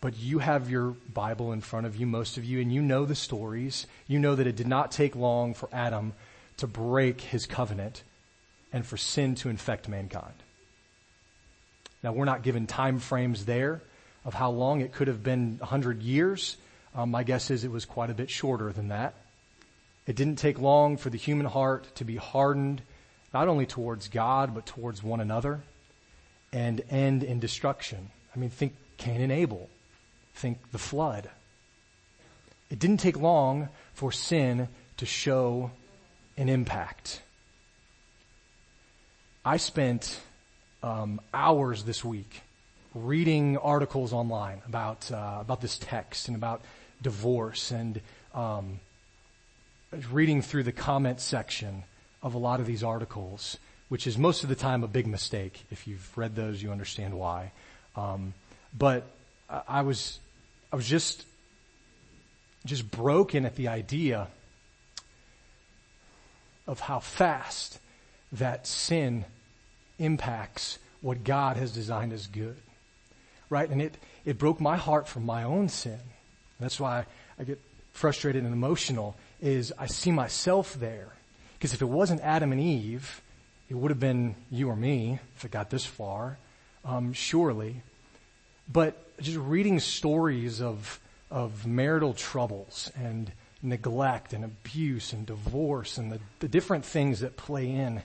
But 0.00 0.16
you 0.18 0.38
have 0.38 0.70
your 0.70 0.92
Bible 1.12 1.52
in 1.52 1.60
front 1.60 1.86
of 1.86 1.96
you, 1.96 2.06
most 2.06 2.38
of 2.38 2.44
you, 2.44 2.60
and 2.60 2.72
you 2.72 2.80
know 2.80 3.04
the 3.04 3.14
stories. 3.14 3.86
You 4.06 4.18
know 4.18 4.34
that 4.34 4.46
it 4.46 4.56
did 4.56 4.66
not 4.66 4.90
take 4.90 5.14
long 5.14 5.52
for 5.52 5.68
Adam 5.72 6.14
to 6.56 6.66
break 6.66 7.20
his 7.20 7.46
covenant 7.46 8.02
and 8.72 8.86
for 8.86 8.96
sin 8.96 9.34
to 9.36 9.50
infect 9.50 9.88
mankind. 9.88 10.34
Now 12.02 12.12
we're 12.12 12.24
not 12.24 12.42
given 12.42 12.66
time 12.66 12.98
frames 12.98 13.44
there 13.44 13.82
of 14.24 14.34
how 14.34 14.50
long 14.50 14.80
it 14.80 14.92
could 14.92 15.08
have 15.08 15.22
been 15.22 15.58
100 15.58 16.02
years. 16.02 16.56
Um, 16.94 17.10
my 17.10 17.22
guess 17.22 17.50
is 17.50 17.64
it 17.64 17.70
was 17.70 17.84
quite 17.84 18.10
a 18.10 18.14
bit 18.14 18.30
shorter 18.30 18.72
than 18.72 18.88
that. 18.88 19.14
It 20.06 20.16
didn't 20.16 20.36
take 20.36 20.58
long 20.58 20.96
for 20.96 21.10
the 21.10 21.18
human 21.18 21.46
heart 21.46 21.94
to 21.96 22.04
be 22.04 22.16
hardened, 22.16 22.82
not 23.32 23.48
only 23.48 23.66
towards 23.66 24.08
God, 24.08 24.54
but 24.54 24.66
towards 24.66 25.02
one 25.02 25.20
another, 25.20 25.60
and 26.52 26.82
end 26.90 27.22
in 27.22 27.38
destruction. 27.38 28.10
I 28.34 28.38
mean, 28.38 28.50
think 28.50 28.74
Cain 28.96 29.20
and 29.20 29.30
Abel. 29.30 29.68
Think 30.40 30.72
the 30.72 30.78
flood. 30.78 31.28
It 32.70 32.78
didn't 32.78 32.96
take 32.96 33.18
long 33.18 33.68
for 33.92 34.10
sin 34.10 34.68
to 34.96 35.04
show 35.04 35.70
an 36.38 36.48
impact. 36.48 37.20
I 39.44 39.58
spent 39.58 40.18
um, 40.82 41.20
hours 41.34 41.84
this 41.84 42.02
week 42.02 42.40
reading 42.94 43.58
articles 43.58 44.14
online 44.14 44.62
about 44.66 45.12
uh, 45.12 45.36
about 45.42 45.60
this 45.60 45.76
text 45.76 46.28
and 46.28 46.36
about 46.38 46.62
divorce 47.02 47.70
and 47.70 48.00
um, 48.34 48.80
reading 50.10 50.40
through 50.40 50.62
the 50.62 50.72
comment 50.72 51.20
section 51.20 51.84
of 52.22 52.32
a 52.32 52.38
lot 52.38 52.60
of 52.60 52.66
these 52.66 52.82
articles, 52.82 53.58
which 53.90 54.06
is 54.06 54.16
most 54.16 54.42
of 54.42 54.48
the 54.48 54.56
time 54.56 54.84
a 54.84 54.88
big 54.88 55.06
mistake. 55.06 55.66
If 55.70 55.86
you've 55.86 56.16
read 56.16 56.34
those, 56.34 56.62
you 56.62 56.72
understand 56.72 57.12
why. 57.12 57.52
Um, 57.94 58.32
but 58.72 59.04
I 59.68 59.82
was 59.82 60.18
I 60.72 60.76
was 60.76 60.86
just 60.86 61.24
just 62.66 62.90
broken 62.90 63.46
at 63.46 63.56
the 63.56 63.68
idea 63.68 64.28
of 66.66 66.80
how 66.80 66.98
fast 67.00 67.78
that 68.32 68.66
sin 68.66 69.24
impacts 69.98 70.78
what 71.00 71.24
God 71.24 71.56
has 71.56 71.72
designed 71.72 72.12
as 72.12 72.26
good. 72.26 72.56
Right? 73.48 73.68
And 73.68 73.82
it, 73.82 73.96
it 74.24 74.38
broke 74.38 74.60
my 74.60 74.76
heart 74.76 75.08
from 75.08 75.24
my 75.24 75.42
own 75.42 75.68
sin. 75.68 75.98
That's 76.60 76.78
why 76.78 77.06
I 77.38 77.44
get 77.44 77.60
frustrated 77.92 78.44
and 78.44 78.52
emotional 78.52 79.16
is 79.40 79.72
I 79.78 79.86
see 79.86 80.12
myself 80.12 80.74
there. 80.74 81.08
Because 81.58 81.74
if 81.74 81.82
it 81.82 81.88
wasn't 81.88 82.20
Adam 82.20 82.52
and 82.52 82.60
Eve, 82.60 83.20
it 83.68 83.74
would 83.74 83.90
have 83.90 84.00
been 84.00 84.34
you 84.50 84.68
or 84.68 84.76
me 84.76 85.18
if 85.36 85.44
it 85.44 85.50
got 85.50 85.70
this 85.70 85.84
far, 85.84 86.38
um, 86.84 87.12
surely. 87.12 87.82
But 88.70 89.09
just 89.20 89.38
reading 89.38 89.80
stories 89.80 90.60
of, 90.60 91.00
of 91.30 91.66
marital 91.66 92.14
troubles 92.14 92.90
and 92.96 93.32
neglect 93.62 94.32
and 94.32 94.44
abuse 94.44 95.12
and 95.12 95.26
divorce 95.26 95.98
and 95.98 96.10
the, 96.12 96.20
the 96.38 96.48
different 96.48 96.84
things 96.84 97.20
that 97.20 97.36
play 97.36 97.70
in 97.70 98.02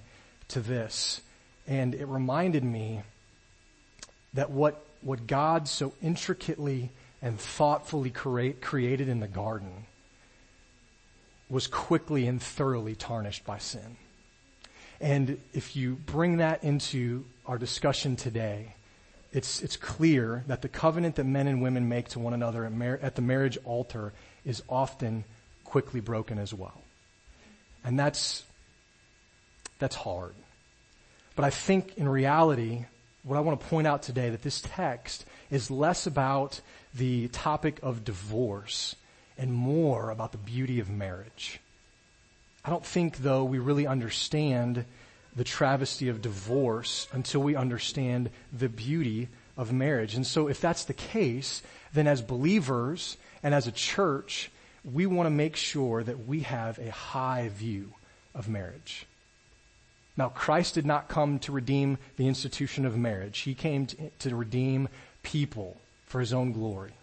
to 0.49 0.59
this. 0.59 1.21
And 1.67 1.95
it 1.95 2.05
reminded 2.05 2.63
me 2.63 3.01
that 4.33 4.51
what, 4.51 4.85
what 5.01 5.25
God 5.25 5.67
so 5.67 5.93
intricately 6.01 6.91
and 7.21 7.39
thoughtfully 7.39 8.09
create, 8.09 8.61
created 8.61 9.07
in 9.07 9.19
the 9.19 9.27
garden 9.27 9.85
was 11.49 11.67
quickly 11.67 12.27
and 12.27 12.41
thoroughly 12.41 12.95
tarnished 12.95 13.45
by 13.45 13.57
sin. 13.57 13.97
And 14.99 15.39
if 15.53 15.75
you 15.75 15.95
bring 15.95 16.37
that 16.37 16.63
into 16.63 17.25
our 17.45 17.57
discussion 17.57 18.15
today, 18.15 18.74
it's, 19.35 19.61
it's 19.61 19.75
clear 19.75 20.45
that 20.47 20.61
the 20.61 20.69
covenant 20.69 21.15
that 21.15 21.25
men 21.25 21.47
and 21.47 21.61
women 21.61 21.89
make 21.89 22.07
to 22.09 22.19
one 22.19 22.33
another 22.33 22.63
at, 22.63 22.71
mar- 22.71 22.99
at 23.01 23.15
the 23.15 23.21
marriage 23.21 23.57
altar 23.65 24.13
is 24.45 24.63
often 24.69 25.25
quickly 25.65 25.99
broken 25.99 26.39
as 26.39 26.53
well. 26.53 26.81
And 27.83 27.99
that's, 27.99 28.45
that's 29.77 29.95
hard. 29.95 30.35
But 31.35 31.43
I 31.43 31.49
think 31.49 31.97
in 31.97 32.07
reality, 32.07 32.85
what 33.23 33.35
I 33.35 33.41
want 33.41 33.59
to 33.59 33.67
point 33.67 33.87
out 33.87 34.03
today 34.03 34.29
that 34.29 34.41
this 34.41 34.61
text 34.61 35.25
is 35.51 35.69
less 35.69 36.07
about 36.07 36.61
the 36.93 37.27
topic 37.27 37.79
of 37.83 38.05
divorce 38.05 38.95
and 39.37 39.51
more 39.51 40.11
about 40.11 40.31
the 40.31 40.37
beauty 40.37 40.79
of 40.79 40.89
marriage. 40.89 41.59
I 42.63 42.69
don't 42.69 42.85
think 42.85 43.17
though 43.17 43.43
we 43.43 43.59
really 43.59 43.85
understand 43.85 44.85
the 45.35 45.43
travesty 45.43 46.07
of 46.09 46.21
divorce 46.21 47.07
until 47.11 47.41
we 47.41 47.55
understand 47.55 48.29
the 48.53 48.69
beauty 48.69 49.27
of 49.57 49.73
marriage. 49.73 50.15
And 50.15 50.25
so 50.25 50.47
if 50.47 50.61
that's 50.61 50.85
the 50.85 50.93
case, 50.93 51.61
then 51.93 52.07
as 52.07 52.21
believers 52.21 53.17
and 53.43 53.53
as 53.53 53.67
a 53.67 53.71
church, 53.71 54.51
we 54.83 55.05
want 55.05 55.27
to 55.27 55.31
make 55.31 55.55
sure 55.55 56.03
that 56.03 56.25
we 56.25 56.41
have 56.41 56.77
a 56.77 56.91
high 56.91 57.49
view 57.49 57.93
of 58.33 58.47
marriage. 58.47 59.05
Now, 60.17 60.29
Christ 60.29 60.75
did 60.75 60.85
not 60.85 61.09
come 61.09 61.39
to 61.39 61.51
redeem 61.51 61.97
the 62.15 62.27
institution 62.27 62.85
of 62.85 62.97
marriage. 62.97 63.39
He 63.39 63.53
came 63.53 63.87
to, 64.19 64.35
redeem 64.35 64.87
people 65.23 65.77
for 66.05 66.19
his 66.21 66.31
own 66.31 66.53
glory. 66.53 66.93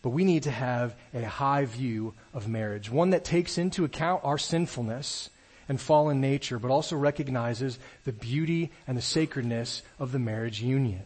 But 0.00 0.10
we 0.10 0.24
need 0.24 0.44
to 0.44 0.50
have 0.50 0.94
a 1.12 1.22
high 1.22 1.66
view 1.66 2.14
of 2.32 2.48
marriage, 2.48 2.90
one 2.90 3.10
that 3.10 3.24
takes 3.24 3.58
into 3.58 3.84
account 3.84 4.22
our 4.24 4.38
sinfulness 4.38 5.28
and 5.68 5.80
fallen 5.80 6.20
nature, 6.20 6.58
but 6.58 6.70
also 6.70 6.96
recognizes 6.96 7.78
the 8.04 8.12
beauty 8.12 8.70
and 8.86 8.96
the 8.96 9.02
sacredness 9.02 9.82
of 9.98 10.12
the 10.12 10.18
marriage 10.18 10.60
union. 10.60 11.02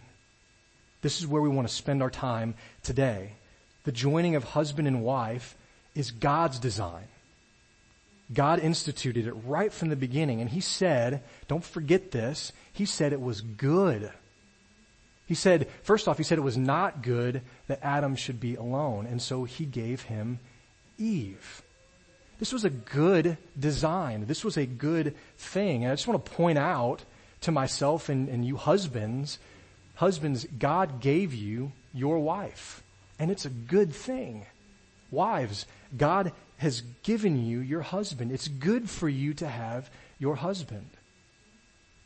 This 1.02 1.20
is 1.20 1.26
where 1.26 1.42
we 1.42 1.48
want 1.48 1.66
to 1.66 1.74
spend 1.74 2.02
our 2.02 2.10
time 2.10 2.54
today. 2.82 3.32
The 3.84 3.92
joining 3.92 4.36
of 4.36 4.44
husband 4.44 4.86
and 4.86 5.02
wife 5.02 5.56
is 5.94 6.10
God's 6.10 6.58
design. 6.58 7.08
God 8.32 8.60
instituted 8.60 9.26
it 9.26 9.32
right 9.32 9.72
from 9.72 9.88
the 9.88 9.96
beginning. 9.96 10.40
And 10.40 10.50
he 10.50 10.60
said, 10.60 11.22
don't 11.48 11.64
forget 11.64 12.10
this, 12.10 12.52
he 12.72 12.84
said 12.84 13.12
it 13.12 13.20
was 13.20 13.40
good. 13.40 14.10
He 15.26 15.34
said, 15.34 15.68
first 15.82 16.06
off, 16.08 16.18
he 16.18 16.24
said 16.24 16.38
it 16.38 16.42
was 16.42 16.58
not 16.58 17.02
good 17.02 17.42
that 17.68 17.80
Adam 17.82 18.16
should 18.16 18.40
be 18.40 18.56
alone. 18.56 19.06
And 19.06 19.22
so 19.22 19.44
he 19.44 19.64
gave 19.64 20.02
him 20.02 20.38
Eve. 20.98 21.62
This 22.40 22.54
was 22.54 22.64
a 22.64 22.70
good 22.70 23.36
design. 23.58 24.24
This 24.26 24.42
was 24.42 24.56
a 24.56 24.64
good 24.64 25.14
thing. 25.36 25.84
And 25.84 25.92
I 25.92 25.94
just 25.94 26.08
want 26.08 26.24
to 26.24 26.30
point 26.32 26.58
out 26.58 27.04
to 27.42 27.52
myself 27.52 28.08
and, 28.08 28.30
and 28.30 28.46
you 28.46 28.56
husbands, 28.56 29.38
husbands, 29.96 30.46
God 30.58 31.00
gave 31.00 31.34
you 31.34 31.72
your 31.92 32.18
wife. 32.18 32.82
And 33.18 33.30
it's 33.30 33.44
a 33.44 33.50
good 33.50 33.94
thing. 33.94 34.46
Wives, 35.10 35.66
God 35.94 36.32
has 36.56 36.80
given 37.02 37.44
you 37.44 37.60
your 37.60 37.82
husband. 37.82 38.32
It's 38.32 38.48
good 38.48 38.88
for 38.88 39.08
you 39.08 39.34
to 39.34 39.46
have 39.46 39.90
your 40.18 40.36
husband. 40.36 40.88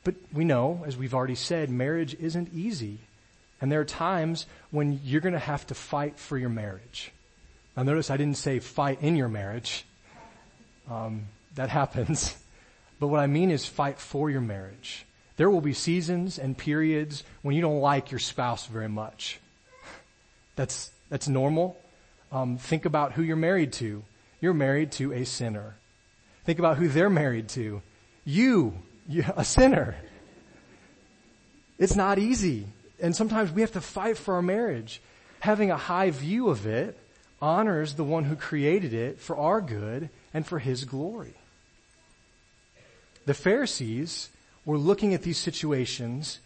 But 0.03 0.17
we 0.33 0.45
know, 0.45 0.83
as 0.85 0.97
we've 0.97 1.15
already 1.15 1.37
said, 1.37 1.71
marriage 1.71 2.17
isn't 2.19 2.53
easy. 2.53 2.99
And 3.61 3.71
there 3.71 3.81
are 3.81 3.85
times 3.85 4.47
when 4.73 5.01
you're 5.05 5.21
going 5.21 5.35
to 5.35 5.39
have 5.39 5.65
to 5.69 5.75
fight 5.75 6.19
for 6.19 6.37
your 6.37 6.49
marriage. 6.49 7.13
Now 7.77 7.85
notice 7.85 8.11
I 8.11 8.17
didn't 8.17 8.37
say 8.37 8.59
fight 8.59 9.01
in 9.01 9.15
your 9.15 9.29
marriage. 9.29 9.85
Um, 10.91 11.27
that 11.55 11.69
happens. 11.81 12.37
But 13.01 13.09
what 13.09 13.21
I 13.21 13.27
mean 13.27 13.51
is 13.51 13.67
fight 13.67 13.99
for 13.99 14.31
your 14.31 14.41
marriage. 14.41 15.05
There 15.37 15.51
will 15.51 15.61
be 15.61 15.73
seasons 15.73 16.39
and 16.39 16.57
periods 16.57 17.25
when 17.43 17.57
you 17.57 17.63
don't 17.63 17.81
like 17.81 18.11
your 18.11 18.21
spouse 18.21 18.67
very 18.67 18.89
much. 18.89 19.41
That's, 20.57 20.91
that's 21.11 21.27
normal. 21.29 21.77
Um, 22.31 22.59
think 22.59 22.85
about 22.85 23.13
who 23.13 23.23
you're 23.23 23.37
married 23.37 23.73
to. 23.75 24.05
You're 24.41 24.55
married 24.55 24.93
to 24.93 25.13
a 25.13 25.25
sinner. 25.25 25.75
Think 26.45 26.59
about 26.59 26.77
who 26.77 26.89
they're 26.89 27.11
married 27.11 27.49
to. 27.51 27.83
You, 28.25 28.75
you 29.09 29.25
a 29.37 29.45
sinner. 29.45 29.97
It's 31.79 31.97
not 31.97 32.19
easy. 32.19 32.67
And 33.01 33.15
sometimes 33.15 33.51
we 33.51 33.63
have 33.63 33.73
to 33.73 33.81
fight 33.81 34.17
for 34.17 34.35
our 34.35 34.43
marriage. 34.43 35.01
Having 35.41 35.71
a 35.71 35.77
high 35.77 36.11
view 36.11 36.49
of 36.49 36.67
it 36.67 36.99
honors 37.43 37.95
the 37.95 38.05
one 38.05 38.25
who 38.25 38.37
created 38.37 38.95
it 38.95 39.21
for 39.21 39.37
our 39.37 39.61
good 39.61 40.09
and 40.35 40.47
for 40.47 40.59
his 40.59 40.85
glory. 40.85 41.35
The 43.25 43.35
Pharisees 43.35 44.29
were 44.67 44.77
looking 44.77 45.15
at 45.15 45.23
these 45.23 45.39
situations 45.39 46.41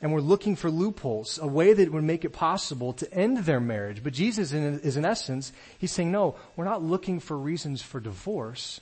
and 0.00 0.12
were 0.12 0.20
looking 0.20 0.56
for 0.56 0.70
loopholes, 0.70 1.38
a 1.38 1.46
way 1.46 1.72
that 1.72 1.92
would 1.92 2.04
make 2.04 2.24
it 2.24 2.30
possible 2.30 2.92
to 2.94 3.12
end 3.14 3.38
their 3.38 3.60
marriage. 3.60 4.02
But 4.02 4.12
Jesus 4.12 4.52
is 4.52 4.96
in 4.96 5.04
essence, 5.04 5.52
he's 5.78 5.92
saying, 5.92 6.10
no, 6.10 6.34
we're 6.56 6.64
not 6.64 6.82
looking 6.82 7.20
for 7.20 7.38
reasons 7.38 7.80
for 7.80 8.00
divorce. 8.00 8.80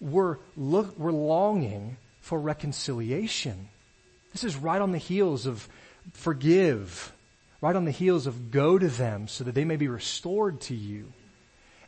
We're, 0.00 0.38
look, 0.56 0.98
we're 0.98 1.12
longing 1.12 1.96
for 2.20 2.38
reconciliation. 2.38 3.68
This 4.32 4.44
is 4.44 4.56
right 4.56 4.80
on 4.80 4.92
the 4.92 4.98
heels 4.98 5.46
of 5.46 5.68
forgive, 6.12 7.12
right 7.60 7.76
on 7.76 7.84
the 7.84 7.90
heels 7.90 8.26
of 8.26 8.50
go 8.50 8.78
to 8.78 8.88
them 8.88 9.28
so 9.28 9.44
that 9.44 9.54
they 9.54 9.64
may 9.64 9.76
be 9.76 9.88
restored 9.88 10.60
to 10.62 10.74
you. 10.74 11.12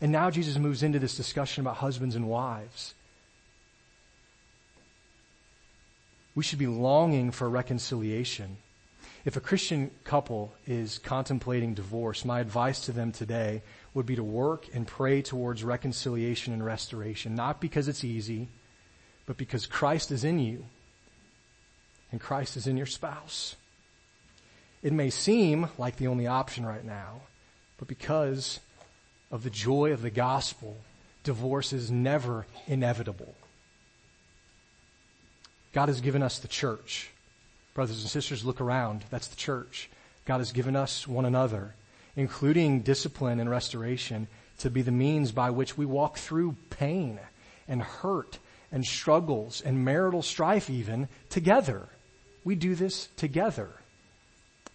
And 0.03 0.11
now 0.11 0.31
Jesus 0.31 0.59
moves 0.59 0.83
into 0.83 0.99
this 0.99 1.17
discussion 1.17 1.61
about 1.61 1.77
husbands 1.77 2.17
and 2.17 2.29
wives. 2.29 2.95
We 6.35 6.43
should 6.43 6.59
be 6.59 6.67
longing 6.67 7.31
for 7.31 7.49
reconciliation. 7.49 8.57
If 9.25 9.37
a 9.37 9.41
Christian 9.41 9.93
couple 10.03 10.55
is 10.67 10.99
contemplating 10.99 11.75
divorce, 11.75 12.25
my 12.25 12.41
advice 12.41 12.81
to 12.81 12.93
them 12.93 13.13
today 13.13 13.63
would 13.95 14.05
be 14.05 14.17
to 14.17 14.25
work 14.25 14.67
and 14.75 14.89
pray 14.89 15.23
towards 15.23 15.63
reconciliation 15.63 16.53
and 16.53 16.65
restoration, 16.65 17.37
not 17.37 17.61
because 17.61 17.87
it's 17.87 18.03
easy, 18.03 18.49
but 19.25 19.37
because 19.37 19.67
Christ 19.67 20.11
is 20.11 20.25
in 20.25 20.41
you 20.41 20.65
and 22.11 22.21
Christ 22.21 22.57
is 22.57 22.67
in 22.67 22.77
your 22.77 22.87
spouse. 22.87 23.55
It 24.83 24.93
may 24.93 25.11
seem 25.11 25.69
like 25.79 25.95
the 25.95 26.09
only 26.09 26.27
option 26.27 26.67
right 26.67 26.85
now, 26.85 27.21
but 27.79 27.87
because 27.87 28.59
of 29.33 29.43
the 29.43 29.51
joy 29.51 29.93
of 29.93 30.03
the 30.03 30.11
gospel, 30.11 30.77
divorce 31.25 31.73
is 31.73 31.91
never 31.91 32.47
inevitable. 32.69 33.35
God 35.73 35.89
has 35.89 36.03
given 36.03 36.23
us 36.23 36.39
the 36.39 36.49
church. 36.49 37.11
Brothers 37.75 38.03
and 38.03 38.11
sisters, 38.11 38.45
look 38.45 38.61
around. 38.61 39.05
That's 39.09 39.29
the 39.29 39.37
church. 39.37 39.89
God 40.27 40.39
has 40.39 40.53
given 40.53 40.77
us 40.77 41.09
one 41.09 41.25
another, 41.25 41.75
including 42.15 42.83
discipline 42.83 43.41
and 43.41 43.49
restoration, 43.49 44.29
to 44.59 44.69
be 44.69 44.83
the 44.83 44.93
means 44.93 45.33
by 45.33 45.51
which 45.51 45.79
we 45.79 45.87
walk 45.87 46.19
through 46.19 46.57
pain 46.69 47.19
and 47.67 47.83
hurt 47.83 48.39
and 48.71 48.85
struggles 48.85 49.63
and 49.63 49.85
marital 49.85 50.23
strife 50.23 50.69
even 50.69 51.09
together. 51.31 51.89
We 52.45 52.55
do 52.55 52.75
this 52.75 53.09
together. 53.17 53.71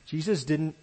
Jesus 0.07 0.43
didn't 0.43 0.75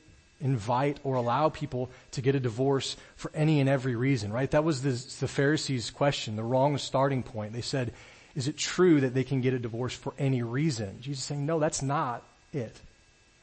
invite 0.44 1.00
or 1.02 1.16
allow 1.16 1.48
people 1.48 1.90
to 2.12 2.20
get 2.20 2.37
a 2.37 2.40
divorce 2.40 2.96
for 3.16 3.33
any 3.35 3.59
and 3.59 3.68
every 3.68 3.96
reason, 3.96 4.33
right? 4.33 4.50
That 4.50 4.62
was 4.62 4.83
the, 4.83 4.90
the 5.18 5.26
Pharisees' 5.26 5.90
question, 5.90 6.37
the 6.37 6.44
wrong 6.44 6.78
starting 6.78 7.22
point. 7.22 7.54
They 7.54 7.62
said, 7.62 7.92
is 8.37 8.46
it 8.46 8.57
true 8.57 9.00
that 9.00 9.14
they 9.14 9.24
can 9.24 9.40
get 9.40 9.54
a 9.54 9.59
divorce 9.59 9.94
for 9.94 10.12
any 10.18 10.42
reason? 10.42 10.98
Jesus 11.00 11.22
is 11.22 11.24
saying, 11.24 11.46
no, 11.46 11.59
that's 11.59 11.83
not 11.83 12.22
it. 12.52 12.78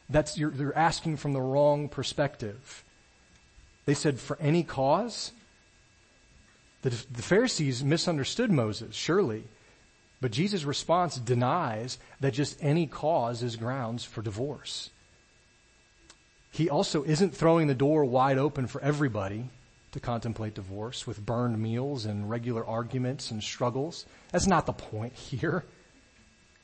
That's, 0.10 0.38
you're, 0.38 0.54
you're 0.54 0.78
asking 0.78 1.18
from 1.18 1.34
the 1.34 1.42
wrong 1.42 1.90
perspective. 1.90 2.84
They 3.86 3.96
said, 3.96 4.20
for 4.20 4.38
any 4.40 4.64
cause? 4.64 5.32
The, 6.84 6.90
the 6.90 7.24
Pharisees 7.24 7.84
misunderstood 7.84 8.52
Moses, 8.52 8.96
surely. 8.96 9.44
But 10.20 10.32
Jesus' 10.32 10.66
response 10.66 11.16
denies 11.16 11.98
that 12.20 12.34
just 12.34 12.58
any 12.62 12.86
cause 12.86 13.42
is 13.42 13.56
grounds 13.56 14.04
for 14.04 14.22
divorce. 14.22 14.92
He 16.52 16.70
also 16.70 17.04
isn't 17.04 17.36
throwing 17.36 17.68
the 17.68 17.74
door 17.74 18.04
wide 18.06 18.38
open 18.38 18.68
for 18.68 18.82
everybody 18.82 19.50
to 19.94 20.00
contemplate 20.00 20.54
divorce 20.54 21.08
with 21.08 21.26
burned 21.26 21.58
meals 21.58 22.06
and 22.06 22.30
regular 22.30 22.66
arguments 22.66 23.32
and 23.32 23.42
struggles. 23.42 24.06
That's 24.32 24.48
not 24.48 24.66
the 24.66 24.74
point 24.74 25.14
here. 25.16 25.64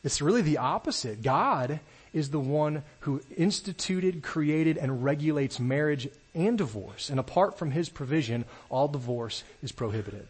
It's 0.04 0.22
really 0.22 0.42
the 0.42 0.60
opposite. 0.60 1.22
God 1.22 1.80
is 2.14 2.30
the 2.30 2.40
one 2.40 2.84
who 3.02 3.22
instituted, 3.36 4.24
created, 4.24 4.78
and 4.78 5.04
regulates 5.04 5.60
marriage 5.60 6.08
and 6.34 6.58
divorce. 6.58 7.10
And 7.10 7.20
apart 7.20 7.58
from 7.58 7.72
his 7.72 7.90
provision, 7.90 8.46
all 8.70 8.88
divorce 8.88 9.44
is 9.62 9.72
prohibited. 9.72 10.28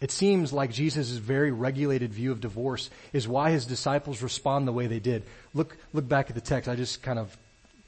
It 0.00 0.10
seems 0.12 0.52
like 0.52 0.72
Jesus' 0.72 1.10
very 1.10 1.50
regulated 1.50 2.12
view 2.12 2.30
of 2.30 2.40
divorce 2.40 2.88
is 3.12 3.26
why 3.26 3.50
his 3.50 3.66
disciples 3.66 4.22
respond 4.22 4.66
the 4.66 4.72
way 4.72 4.86
they 4.86 5.00
did. 5.00 5.24
Look, 5.54 5.76
look 5.92 6.08
back 6.08 6.28
at 6.28 6.34
the 6.34 6.40
text. 6.40 6.68
I 6.68 6.76
just 6.76 7.02
kind 7.02 7.18
of 7.18 7.36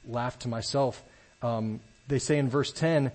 laughed 0.07 0.41
to 0.41 0.47
myself. 0.47 1.01
Um, 1.41 1.79
they 2.07 2.19
say 2.19 2.37
in 2.37 2.49
verse 2.49 2.71
10, 2.71 3.11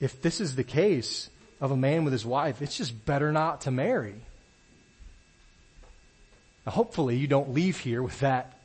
if 0.00 0.22
this 0.22 0.40
is 0.40 0.56
the 0.56 0.64
case 0.64 1.28
of 1.60 1.70
a 1.70 1.76
man 1.76 2.04
with 2.04 2.12
his 2.12 2.24
wife, 2.24 2.62
it's 2.62 2.76
just 2.76 3.04
better 3.04 3.32
not 3.32 3.62
to 3.62 3.70
marry. 3.70 4.14
Now, 6.66 6.72
hopefully 6.72 7.16
you 7.16 7.26
don't 7.26 7.54
leave 7.54 7.78
here 7.78 8.02
with 8.02 8.18
that 8.20 8.58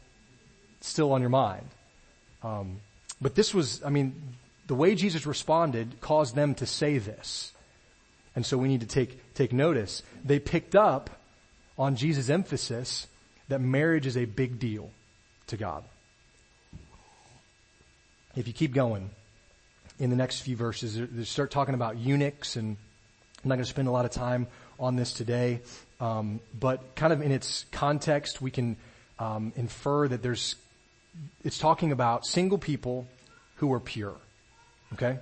still 0.81 1.11
on 1.13 1.21
your 1.21 1.29
mind. 1.29 1.67
Um, 2.43 2.79
but 3.21 3.35
this 3.35 3.53
was, 3.53 3.83
I 3.83 3.89
mean, 3.89 4.21
the 4.67 4.75
way 4.75 4.95
Jesus 4.95 5.25
responded 5.25 6.01
caused 6.01 6.35
them 6.35 6.55
to 6.55 6.65
say 6.65 6.97
this. 6.97 7.51
And 8.35 8.45
so 8.45 8.57
we 8.57 8.67
need 8.67 8.81
to 8.81 8.88
take, 8.88 9.33
take 9.33 9.53
notice. 9.53 10.03
They 10.23 10.39
picked 10.39 10.75
up 10.75 11.09
on 11.77 11.95
Jesus' 11.95 12.29
emphasis 12.29 13.07
that 13.47 13.61
marriage 13.61 14.05
is 14.05 14.17
a 14.17 14.25
big 14.25 14.59
deal. 14.59 14.89
to 15.47 15.57
God. 15.57 15.83
If 18.36 18.48
you 18.48 18.54
keep 18.54 18.74
going 18.74 19.10
in 20.00 20.10
the 20.10 20.15
next 20.15 20.41
few 20.41 20.56
verses, 20.56 20.98
they 20.98 21.24
start 21.24 21.52
talking 21.52 21.74
about 21.74 21.98
eunuchs 21.98 22.56
and 22.56 22.78
I'm 23.43 23.50
not 23.50 23.56
going 23.56 23.63
to 23.63 23.69
spend 23.69 23.88
a 23.88 23.91
lot 23.91 24.06
of 24.06 24.12
time 24.12 24.48
on 24.80 24.95
this 24.95 25.13
today, 25.13 25.62
um, 26.00 26.39
but 26.60 26.95
kind 26.95 27.13
of 27.13 27.21
in 27.21 27.32
its 27.32 27.65
context, 27.71 28.41
we 28.41 28.52
can 28.52 28.76
um, 29.19 29.54
infer 29.56 30.08
that 30.08 30.21
there's 30.21 30.56
it's 31.43 31.58
talking 31.58 31.91
about 31.91 32.26
single 32.26 32.58
people 32.58 33.08
who 33.58 33.67
were 33.67 33.80
pure. 33.80 34.15
Okay, 34.93 35.19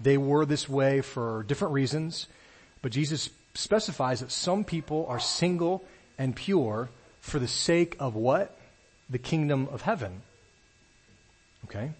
they 0.00 0.16
were 0.16 0.46
this 0.46 0.68
way 0.68 1.00
for 1.00 1.44
different 1.48 1.74
reasons, 1.74 2.28
but 2.80 2.92
Jesus 2.92 3.28
specifies 3.54 4.20
that 4.20 4.30
some 4.30 4.64
people 4.64 5.04
are 5.08 5.20
single 5.20 5.84
and 6.18 6.34
pure 6.34 6.88
for 7.20 7.38
the 7.38 7.48
sake 7.48 7.96
of 7.98 8.14
what? 8.14 8.56
The 9.10 9.18
kingdom 9.18 9.68
of 9.70 9.82
heaven. 9.82 10.22
Okay, 11.64 11.90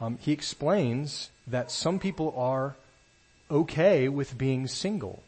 um, 0.00 0.18
he 0.20 0.32
explains 0.32 1.30
that 1.46 1.70
some 1.70 1.98
people 1.98 2.34
are 2.36 2.76
okay 3.50 4.08
with 4.08 4.36
being 4.36 4.66
single. 4.66 5.22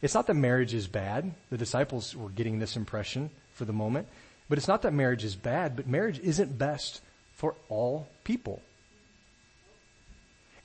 It's 0.00 0.14
not 0.14 0.26
that 0.26 0.34
marriage 0.34 0.74
is 0.74 0.88
bad. 0.88 1.32
The 1.50 1.58
disciples 1.58 2.16
were 2.16 2.30
getting 2.30 2.58
this 2.58 2.76
impression 2.76 3.30
for 3.54 3.64
the 3.64 3.72
moment. 3.72 4.08
But 4.48 4.58
it's 4.58 4.68
not 4.68 4.82
that 4.82 4.92
marriage 4.92 5.24
is 5.24 5.36
bad, 5.36 5.76
but 5.76 5.86
marriage 5.86 6.18
isn't 6.18 6.58
best 6.58 7.00
for 7.34 7.54
all 7.68 8.08
people. 8.24 8.60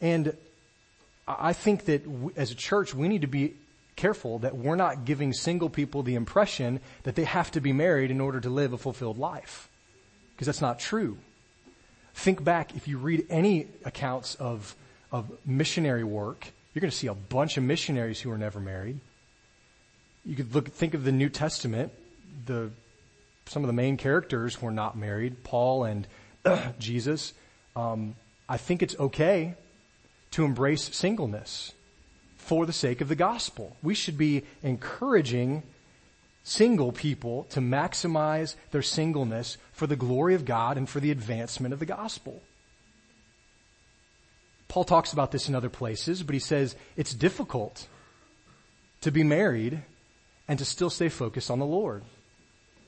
And 0.01 0.35
I 1.27 1.53
think 1.53 1.85
that 1.85 2.03
as 2.35 2.51
a 2.51 2.55
church, 2.55 2.93
we 2.93 3.07
need 3.07 3.21
to 3.21 3.27
be 3.27 3.55
careful 3.95 4.39
that 4.39 4.55
we're 4.55 4.75
not 4.75 5.05
giving 5.05 5.33
single 5.33 5.69
people 5.69 6.03
the 6.03 6.15
impression 6.15 6.79
that 7.03 7.15
they 7.15 7.23
have 7.23 7.51
to 7.51 7.61
be 7.61 7.73
married 7.73 8.11
in 8.11 8.21
order 8.21 8.39
to 8.39 8.49
live 8.49 8.73
a 8.73 8.77
fulfilled 8.77 9.17
life. 9.17 9.69
Because 10.33 10.45
that's 10.45 10.61
not 10.61 10.79
true. 10.79 11.17
Think 12.17 12.43
back, 12.43 12.75
if 12.75 12.87
you 12.87 12.97
read 12.97 13.27
any 13.29 13.67
accounts 13.85 14.33
of, 14.35 14.75
of 15.11 15.31
missionary 15.45 16.03
work, 16.03 16.51
you're 16.73 16.81
going 16.81 16.89
to 16.89 16.97
see 16.97 17.05
a 17.05 17.13
bunch 17.13 17.57
of 17.57 17.63
missionaries 17.63 18.19
who 18.19 18.31
are 18.31 18.39
never 18.39 18.59
married. 18.59 18.99
You 20.25 20.35
could 20.35 20.55
look, 20.55 20.67
think 20.69 20.95
of 20.95 21.03
the 21.03 21.11
New 21.11 21.29
Testament. 21.29 21.93
The, 22.47 22.71
some 23.45 23.63
of 23.63 23.67
the 23.67 23.73
main 23.73 23.97
characters 23.97 24.59
were 24.59 24.71
not 24.71 24.97
married, 24.97 25.43
Paul 25.43 25.83
and 25.83 26.07
Jesus. 26.79 27.33
Um, 27.75 28.15
I 28.49 28.57
think 28.57 28.81
it's 28.81 28.97
okay 28.99 29.53
to 30.31 30.43
embrace 30.43 30.95
singleness 30.95 31.71
for 32.35 32.65
the 32.65 32.73
sake 32.73 32.99
of 32.99 33.09
the 33.09 33.15
gospel. 33.15 33.77
We 33.83 33.93
should 33.93 34.17
be 34.17 34.43
encouraging 34.63 35.61
single 36.47 36.93
people 36.93 37.43
to 37.49 37.59
maximize 37.59 38.55
their 38.71 38.81
singleness 38.81 39.57
for 39.73 39.85
the 39.85 39.97
glory 39.97 40.33
of 40.33 40.45
God 40.45 40.77
and 40.77 40.87
for 40.87 41.01
the 41.01 41.11
advancement 41.11 41.73
of 41.73 41.79
the 41.79 41.85
gospel. 41.85 42.41
Paul 44.69 44.85
talks 44.85 45.11
about 45.11 45.31
this 45.31 45.49
in 45.49 45.55
other 45.55 45.69
places, 45.69 46.23
but 46.23 46.33
he 46.33 46.39
says 46.39 46.77
it's 46.95 47.13
difficult 47.13 47.87
to 49.01 49.11
be 49.11 49.23
married 49.23 49.83
and 50.47 50.57
to 50.57 50.63
still 50.63 50.89
stay 50.89 51.09
focused 51.09 51.51
on 51.51 51.59
the 51.59 51.65
Lord. 51.65 52.03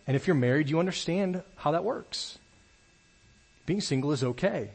And 0.07 0.15
if 0.15 0.25
you're 0.25 0.35
married, 0.35 0.69
you 0.69 0.79
understand 0.79 1.43
how 1.57 1.71
that 1.71 1.83
works. 1.83 2.39
Being 3.65 3.81
single 3.81 4.13
is 4.13 4.23
okay. 4.23 4.71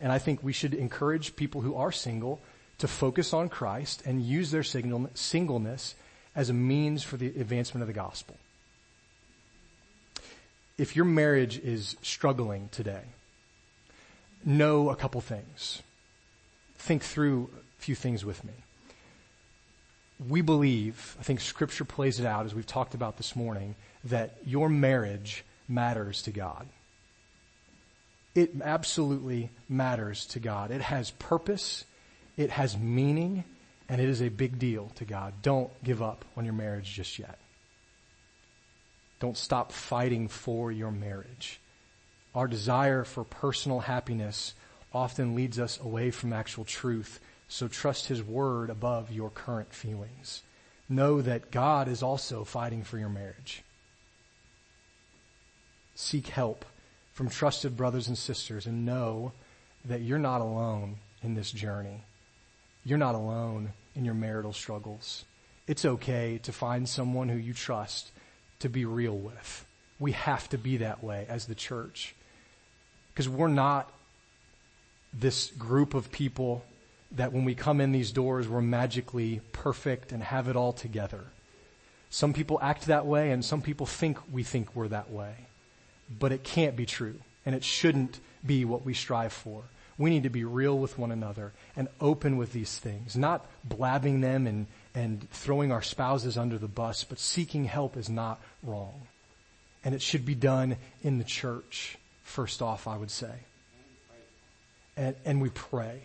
And 0.00 0.10
I 0.10 0.18
think 0.18 0.42
we 0.42 0.52
should 0.52 0.74
encourage 0.74 1.36
people 1.36 1.60
who 1.60 1.76
are 1.76 1.92
single 1.92 2.40
to 2.78 2.88
focus 2.88 3.32
on 3.32 3.48
Christ 3.48 4.02
and 4.04 4.20
use 4.20 4.50
their 4.50 4.64
singleness 4.64 5.94
as 6.40 6.48
a 6.48 6.54
means 6.54 7.02
for 7.02 7.18
the 7.18 7.26
advancement 7.26 7.82
of 7.82 7.86
the 7.86 7.92
gospel. 7.92 8.34
If 10.78 10.96
your 10.96 11.04
marriage 11.04 11.58
is 11.58 11.98
struggling 12.00 12.70
today, 12.72 13.02
know 14.42 14.88
a 14.88 14.96
couple 14.96 15.20
things 15.20 15.82
think 16.78 17.02
through 17.02 17.50
a 17.78 17.82
few 17.82 17.94
things 17.94 18.24
with 18.24 18.42
me. 18.42 18.54
We 20.30 20.40
believe, 20.40 21.14
I 21.20 21.24
think 21.24 21.42
scripture 21.42 21.84
plays 21.84 22.18
it 22.18 22.24
out 22.24 22.46
as 22.46 22.54
we've 22.54 22.66
talked 22.66 22.94
about 22.94 23.18
this 23.18 23.36
morning, 23.36 23.74
that 24.04 24.38
your 24.46 24.70
marriage 24.70 25.44
matters 25.68 26.22
to 26.22 26.30
God. 26.30 26.66
It 28.34 28.52
absolutely 28.64 29.50
matters 29.68 30.24
to 30.28 30.40
God. 30.40 30.70
It 30.70 30.80
has 30.80 31.10
purpose, 31.10 31.84
it 32.38 32.48
has 32.48 32.78
meaning, 32.78 33.44
and 33.90 34.00
it 34.00 34.08
is 34.08 34.22
a 34.22 34.28
big 34.28 34.60
deal 34.60 34.88
to 34.94 35.04
God. 35.04 35.34
Don't 35.42 35.70
give 35.82 36.00
up 36.00 36.24
on 36.36 36.44
your 36.44 36.54
marriage 36.54 36.94
just 36.94 37.18
yet. 37.18 37.38
Don't 39.18 39.36
stop 39.36 39.72
fighting 39.72 40.28
for 40.28 40.70
your 40.70 40.92
marriage. 40.92 41.60
Our 42.32 42.46
desire 42.46 43.02
for 43.02 43.24
personal 43.24 43.80
happiness 43.80 44.54
often 44.94 45.34
leads 45.34 45.58
us 45.58 45.80
away 45.80 46.12
from 46.12 46.32
actual 46.32 46.64
truth. 46.64 47.18
So 47.48 47.66
trust 47.66 48.06
His 48.06 48.22
word 48.22 48.70
above 48.70 49.10
your 49.10 49.28
current 49.28 49.74
feelings. 49.74 50.44
Know 50.88 51.20
that 51.22 51.50
God 51.50 51.88
is 51.88 52.00
also 52.00 52.44
fighting 52.44 52.84
for 52.84 52.96
your 52.96 53.08
marriage. 53.08 53.64
Seek 55.96 56.28
help 56.28 56.64
from 57.12 57.28
trusted 57.28 57.76
brothers 57.76 58.06
and 58.06 58.16
sisters 58.16 58.66
and 58.66 58.86
know 58.86 59.32
that 59.84 60.00
you're 60.00 60.18
not 60.18 60.40
alone 60.40 60.98
in 61.24 61.34
this 61.34 61.50
journey. 61.50 62.04
You're 62.84 62.96
not 62.96 63.16
alone 63.16 63.72
in 64.00 64.06
your 64.06 64.14
marital 64.14 64.52
struggles. 64.52 65.24
It's 65.68 65.84
okay 65.84 66.40
to 66.42 66.52
find 66.52 66.88
someone 66.88 67.28
who 67.28 67.36
you 67.36 67.52
trust 67.52 68.10
to 68.60 68.68
be 68.68 68.84
real 68.84 69.16
with. 69.16 69.66
We 70.00 70.12
have 70.12 70.48
to 70.48 70.58
be 70.58 70.78
that 70.78 71.04
way 71.04 71.26
as 71.28 71.44
the 71.44 71.54
church. 71.54 72.14
Because 73.12 73.28
we're 73.28 73.48
not 73.48 73.92
this 75.12 75.50
group 75.50 75.92
of 75.94 76.10
people 76.10 76.64
that 77.12 77.32
when 77.32 77.44
we 77.44 77.54
come 77.54 77.80
in 77.80 77.92
these 77.92 78.10
doors, 78.10 78.48
we're 78.48 78.62
magically 78.62 79.42
perfect 79.52 80.12
and 80.12 80.22
have 80.22 80.48
it 80.48 80.56
all 80.56 80.72
together. 80.72 81.24
Some 82.08 82.32
people 82.32 82.58
act 82.62 82.86
that 82.86 83.06
way 83.06 83.30
and 83.30 83.44
some 83.44 83.60
people 83.60 83.86
think 83.86 84.18
we 84.32 84.42
think 84.42 84.74
we're 84.74 84.88
that 84.88 85.10
way. 85.10 85.34
But 86.18 86.32
it 86.32 86.42
can't 86.42 86.74
be 86.74 86.86
true 86.86 87.16
and 87.44 87.54
it 87.54 87.64
shouldn't 87.64 88.18
be 88.44 88.64
what 88.64 88.84
we 88.84 88.94
strive 88.94 89.32
for. 89.32 89.64
We 90.00 90.10
need 90.10 90.24
to 90.24 90.30
be 90.30 90.44
real 90.44 90.76
with 90.76 90.98
one 90.98 91.12
another 91.12 91.52
and 91.76 91.86
open 92.00 92.36
with 92.36 92.52
these 92.52 92.76
things, 92.78 93.16
not 93.16 93.46
blabbing 93.62 94.20
them 94.20 94.48
and, 94.48 94.66
and 94.96 95.30
throwing 95.30 95.70
our 95.70 95.82
spouses 95.82 96.36
under 96.36 96.58
the 96.58 96.66
bus, 96.66 97.04
but 97.04 97.20
seeking 97.20 97.66
help 97.66 97.96
is 97.96 98.08
not 98.08 98.40
wrong. 98.64 99.02
And 99.84 99.94
it 99.94 100.02
should 100.02 100.26
be 100.26 100.34
done 100.34 100.76
in 101.02 101.18
the 101.18 101.24
church, 101.24 101.98
first 102.24 102.60
off, 102.60 102.88
I 102.88 102.96
would 102.96 103.12
say 103.12 103.34
and, 105.00 105.16
and 105.24 105.40
we 105.40 105.48
pray. 105.48 106.02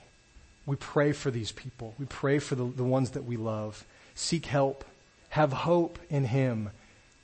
We 0.65 0.77
pray 0.77 1.12
for 1.12 1.29
these 1.29 1.51
people. 1.51 1.93
We 1.99 2.05
pray 2.05 2.39
for 2.39 2.55
the, 2.55 2.63
the 2.63 2.84
ones 2.84 3.12
that 3.12 3.25
we 3.25 3.36
love. 3.36 3.86
Seek 4.15 4.45
help. 4.45 4.86
Have 5.29 5.51
hope 5.51 5.99
in 6.10 6.23
Him. 6.23 6.69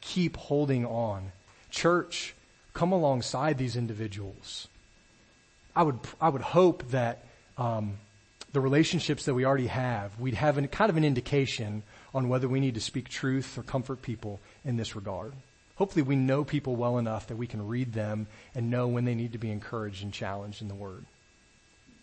Keep 0.02 0.36
holding 0.36 0.86
on. 0.86 1.32
Church, 1.70 2.36
come 2.74 2.92
alongside 2.92 3.58
these 3.58 3.78
individuals. 3.78 4.68
I 5.76 5.84
would, 5.84 6.00
I 6.20 6.30
would 6.30 6.42
hope 6.42 6.90
that 6.90 7.26
um, 7.58 7.98
the 8.54 8.62
relationships 8.62 9.26
that 9.26 9.34
we 9.34 9.46
already 9.46 9.68
have, 9.68 10.20
we'd 10.20 10.34
have 10.34 10.58
an, 10.58 10.68
kind 10.68 10.90
of 10.90 10.98
an 10.98 11.06
indication 11.06 11.84
on 12.14 12.28
whether 12.28 12.48
we 12.48 12.60
need 12.60 12.76
to 12.76 12.82
speak 12.82 13.08
truth 13.08 13.58
or 13.58 13.64
comfort 13.64 14.02
people 14.02 14.40
in 14.66 14.78
this 14.78 14.96
regard. 14.96 15.34
Hopefully 15.76 16.04
we 16.04 16.16
know 16.16 16.44
people 16.44 16.76
well 16.76 16.98
enough 16.98 17.28
that 17.28 17.38
we 17.38 17.48
can 17.48 17.68
read 17.68 17.94
them 17.94 18.28
and 18.54 18.70
know 18.70 18.88
when 18.88 19.06
they 19.06 19.16
need 19.16 19.32
to 19.32 19.38
be 19.38 19.50
encouraged 19.50 20.04
and 20.04 20.14
challenged 20.14 20.62
in 20.62 20.68
the 20.68 20.76
Word. 20.76 21.06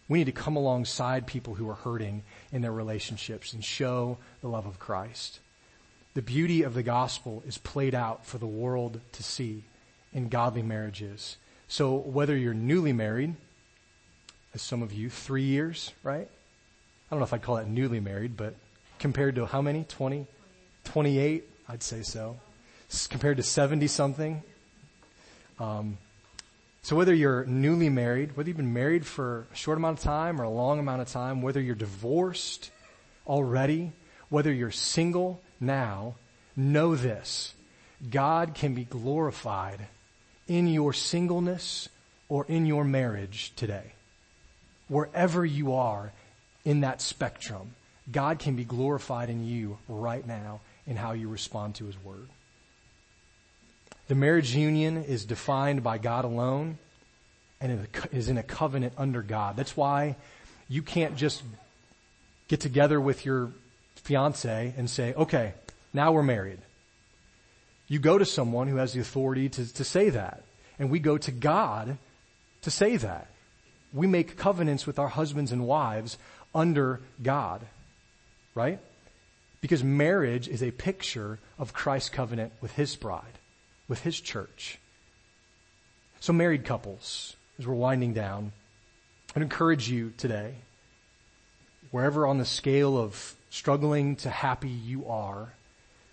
We 0.08 0.18
need 0.18 0.24
to 0.24 0.32
come 0.32 0.56
alongside 0.56 1.26
people 1.26 1.54
who 1.54 1.68
are 1.68 1.74
hurting 1.74 2.22
in 2.50 2.62
their 2.62 2.72
relationships 2.72 3.52
and 3.52 3.62
show 3.62 4.16
the 4.40 4.48
love 4.48 4.66
of 4.66 4.78
Christ. 4.78 5.38
The 6.14 6.22
beauty 6.22 6.62
of 6.62 6.72
the 6.72 6.82
gospel 6.82 7.42
is 7.46 7.58
played 7.58 7.94
out 7.94 8.24
for 8.24 8.38
the 8.38 8.46
world 8.46 9.00
to 9.12 9.22
see 9.22 9.64
in 10.14 10.30
godly 10.30 10.62
marriages. 10.62 11.36
So 11.68 11.94
whether 11.94 12.34
you're 12.34 12.54
newly 12.54 12.94
married, 12.94 13.36
as 14.54 14.62
some 14.62 14.82
of 14.82 14.92
you, 14.92 15.10
three 15.10 15.42
years, 15.42 15.92
right? 16.02 16.28
I 16.28 17.10
don't 17.10 17.20
know 17.20 17.24
if 17.24 17.32
I'd 17.32 17.42
call 17.42 17.56
that 17.56 17.68
newly 17.68 18.00
married, 18.00 18.36
but 18.36 18.54
compared 18.98 19.36
to 19.36 19.46
how 19.46 19.62
many? 19.62 19.84
20? 19.84 20.26
28? 20.84 21.44
I'd 21.68 21.82
say 21.82 22.02
so. 22.02 22.38
Compared 23.10 23.36
to 23.36 23.42
70 23.42 23.86
something. 23.86 24.42
Um, 25.58 25.98
so 26.82 26.96
whether 26.96 27.14
you're 27.14 27.44
newly 27.44 27.88
married, 27.88 28.36
whether 28.36 28.48
you've 28.48 28.56
been 28.56 28.72
married 28.72 29.04
for 29.04 29.46
a 29.52 29.56
short 29.56 29.78
amount 29.78 29.98
of 29.98 30.04
time 30.04 30.40
or 30.40 30.44
a 30.44 30.50
long 30.50 30.78
amount 30.78 31.02
of 31.02 31.08
time, 31.08 31.42
whether 31.42 31.60
you're 31.60 31.74
divorced 31.74 32.70
already, 33.26 33.92
whether 34.28 34.52
you're 34.52 34.70
single 34.70 35.40
now, 35.60 36.14
know 36.56 36.94
this. 36.94 37.54
God 38.10 38.54
can 38.54 38.74
be 38.74 38.84
glorified 38.84 39.88
in 40.46 40.66
your 40.66 40.92
singleness 40.92 41.88
or 42.28 42.46
in 42.46 42.64
your 42.64 42.84
marriage 42.84 43.52
today. 43.56 43.92
Wherever 44.88 45.44
you 45.44 45.74
are 45.74 46.12
in 46.64 46.80
that 46.80 47.00
spectrum, 47.00 47.74
God 48.10 48.38
can 48.38 48.56
be 48.56 48.64
glorified 48.64 49.30
in 49.30 49.46
you 49.46 49.78
right 49.88 50.26
now 50.26 50.60
in 50.86 50.96
how 50.96 51.12
you 51.12 51.28
respond 51.28 51.74
to 51.76 51.84
His 51.84 52.02
Word. 52.02 52.28
The 54.08 54.14
marriage 54.14 54.54
union 54.54 55.04
is 55.04 55.26
defined 55.26 55.82
by 55.82 55.98
God 55.98 56.24
alone 56.24 56.78
and 57.60 57.86
is 58.12 58.28
in 58.28 58.38
a 58.38 58.42
covenant 58.42 58.94
under 58.96 59.20
God. 59.20 59.56
That's 59.56 59.76
why 59.76 60.16
you 60.68 60.82
can't 60.82 61.16
just 61.16 61.42
get 62.48 62.60
together 62.60 63.00
with 63.00 63.26
your 63.26 63.50
fiance 63.96 64.72
and 64.76 64.88
say, 64.88 65.12
okay, 65.14 65.52
now 65.92 66.12
we're 66.12 66.22
married. 66.22 66.58
You 67.88 67.98
go 67.98 68.16
to 68.18 68.24
someone 68.24 68.68
who 68.68 68.76
has 68.76 68.92
the 68.92 69.00
authority 69.00 69.48
to, 69.50 69.74
to 69.74 69.84
say 69.84 70.10
that. 70.10 70.42
And 70.78 70.90
we 70.90 70.98
go 70.98 71.18
to 71.18 71.30
God 71.30 71.98
to 72.62 72.70
say 72.70 72.96
that. 72.96 73.28
We 73.92 74.06
make 74.06 74.36
covenants 74.36 74.86
with 74.86 74.98
our 74.98 75.08
husbands 75.08 75.52
and 75.52 75.66
wives 75.66 76.18
under 76.54 77.00
God. 77.22 77.66
Right? 78.54 78.80
Because 79.60 79.82
marriage 79.82 80.48
is 80.48 80.62
a 80.62 80.70
picture 80.70 81.38
of 81.58 81.72
Christ's 81.72 82.10
covenant 82.10 82.52
with 82.60 82.72
His 82.72 82.96
bride, 82.96 83.38
with 83.88 84.02
His 84.02 84.20
church. 84.20 84.78
So 86.20 86.32
married 86.32 86.64
couples, 86.64 87.36
as 87.58 87.66
we're 87.66 87.74
winding 87.74 88.14
down, 88.14 88.52
I'd 89.34 89.42
encourage 89.42 89.88
you 89.88 90.12
today, 90.16 90.54
wherever 91.90 92.26
on 92.26 92.38
the 92.38 92.44
scale 92.44 92.98
of 92.98 93.34
struggling 93.50 94.16
to 94.16 94.30
happy 94.30 94.68
you 94.68 95.08
are, 95.08 95.52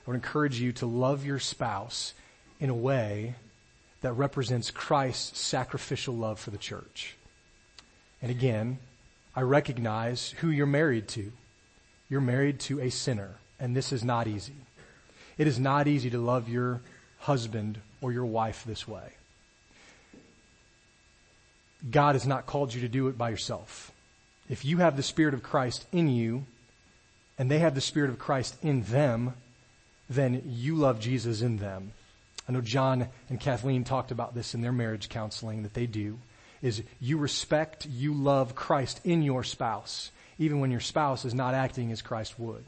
I 0.05 0.09
would 0.09 0.15
encourage 0.15 0.59
you 0.59 0.71
to 0.73 0.85
love 0.85 1.25
your 1.25 1.39
spouse 1.39 2.13
in 2.59 2.69
a 2.69 2.75
way 2.75 3.35
that 4.01 4.13
represents 4.13 4.69
Christ's 4.69 5.39
sacrificial 5.39 6.15
love 6.15 6.39
for 6.39 6.51
the 6.51 6.57
church. 6.57 7.15
And 8.25 8.31
again, 8.31 8.79
I 9.35 9.41
recognize 9.41 10.31
who 10.39 10.49
you're 10.49 10.65
married 10.65 11.07
to. 11.09 11.31
You're 12.09 12.21
married 12.21 12.59
to 12.61 12.81
a 12.81 12.89
sinner, 12.89 13.35
and 13.59 13.75
this 13.75 13.91
is 13.91 14.03
not 14.03 14.27
easy. 14.27 14.55
It 15.37 15.45
is 15.45 15.59
not 15.59 15.87
easy 15.87 16.09
to 16.09 16.17
love 16.17 16.49
your 16.49 16.81
husband 17.19 17.81
or 18.01 18.11
your 18.11 18.25
wife 18.25 18.63
this 18.65 18.87
way. 18.87 19.13
God 21.91 22.15
has 22.15 22.25
not 22.25 22.47
called 22.47 22.73
you 22.73 22.81
to 22.81 22.87
do 22.87 23.09
it 23.09 23.15
by 23.15 23.29
yourself. 23.29 23.91
If 24.49 24.65
you 24.65 24.77
have 24.77 24.97
the 24.97 25.03
Spirit 25.03 25.35
of 25.35 25.43
Christ 25.43 25.85
in 25.91 26.09
you, 26.09 26.47
and 27.37 27.51
they 27.51 27.59
have 27.59 27.75
the 27.75 27.79
Spirit 27.79 28.09
of 28.09 28.17
Christ 28.17 28.55
in 28.63 28.81
them, 28.85 29.35
then 30.09 30.41
you 30.47 30.73
love 30.73 30.99
Jesus 30.99 31.43
in 31.43 31.57
them. 31.57 31.91
I 32.49 32.53
know 32.53 32.61
John 32.61 33.07
and 33.29 33.39
Kathleen 33.39 33.83
talked 33.83 34.09
about 34.09 34.33
this 34.33 34.55
in 34.55 34.61
their 34.61 34.71
marriage 34.71 35.09
counseling 35.09 35.61
that 35.61 35.75
they 35.75 35.85
do, 35.85 36.17
is 36.65 36.81
you 36.99 37.19
respect, 37.19 37.85
you 37.85 38.11
love 38.11 38.55
Christ 38.55 38.99
in 39.03 39.21
your 39.21 39.43
spouse, 39.43 40.09
even 40.39 40.59
when 40.59 40.71
your 40.71 40.79
spouse 40.79 41.23
is 41.23 41.35
not 41.35 41.53
acting 41.53 41.91
as 41.91 42.01
Christ 42.01 42.39
would. 42.39 42.65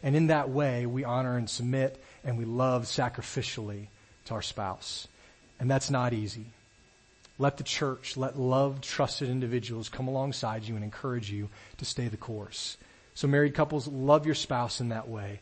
And 0.00 0.14
in 0.14 0.28
that 0.28 0.48
way, 0.48 0.86
we 0.86 1.02
honor 1.02 1.36
and 1.36 1.50
submit 1.50 2.00
and 2.22 2.38
we 2.38 2.44
love 2.44 2.84
sacrificially 2.84 3.88
to 4.26 4.34
our 4.34 4.42
spouse. 4.42 5.08
And 5.58 5.68
that's 5.68 5.90
not 5.90 6.12
easy. 6.12 6.46
Let 7.36 7.56
the 7.56 7.64
church, 7.64 8.16
let 8.16 8.38
loved, 8.38 8.84
trusted 8.84 9.28
individuals 9.28 9.88
come 9.88 10.06
alongside 10.06 10.62
you 10.62 10.76
and 10.76 10.84
encourage 10.84 11.32
you 11.32 11.48
to 11.78 11.84
stay 11.84 12.06
the 12.06 12.16
course. 12.16 12.76
So 13.14 13.26
married 13.26 13.54
couples, 13.54 13.88
love 13.88 14.24
your 14.24 14.36
spouse 14.36 14.80
in 14.80 14.90
that 14.90 15.08
way. 15.08 15.40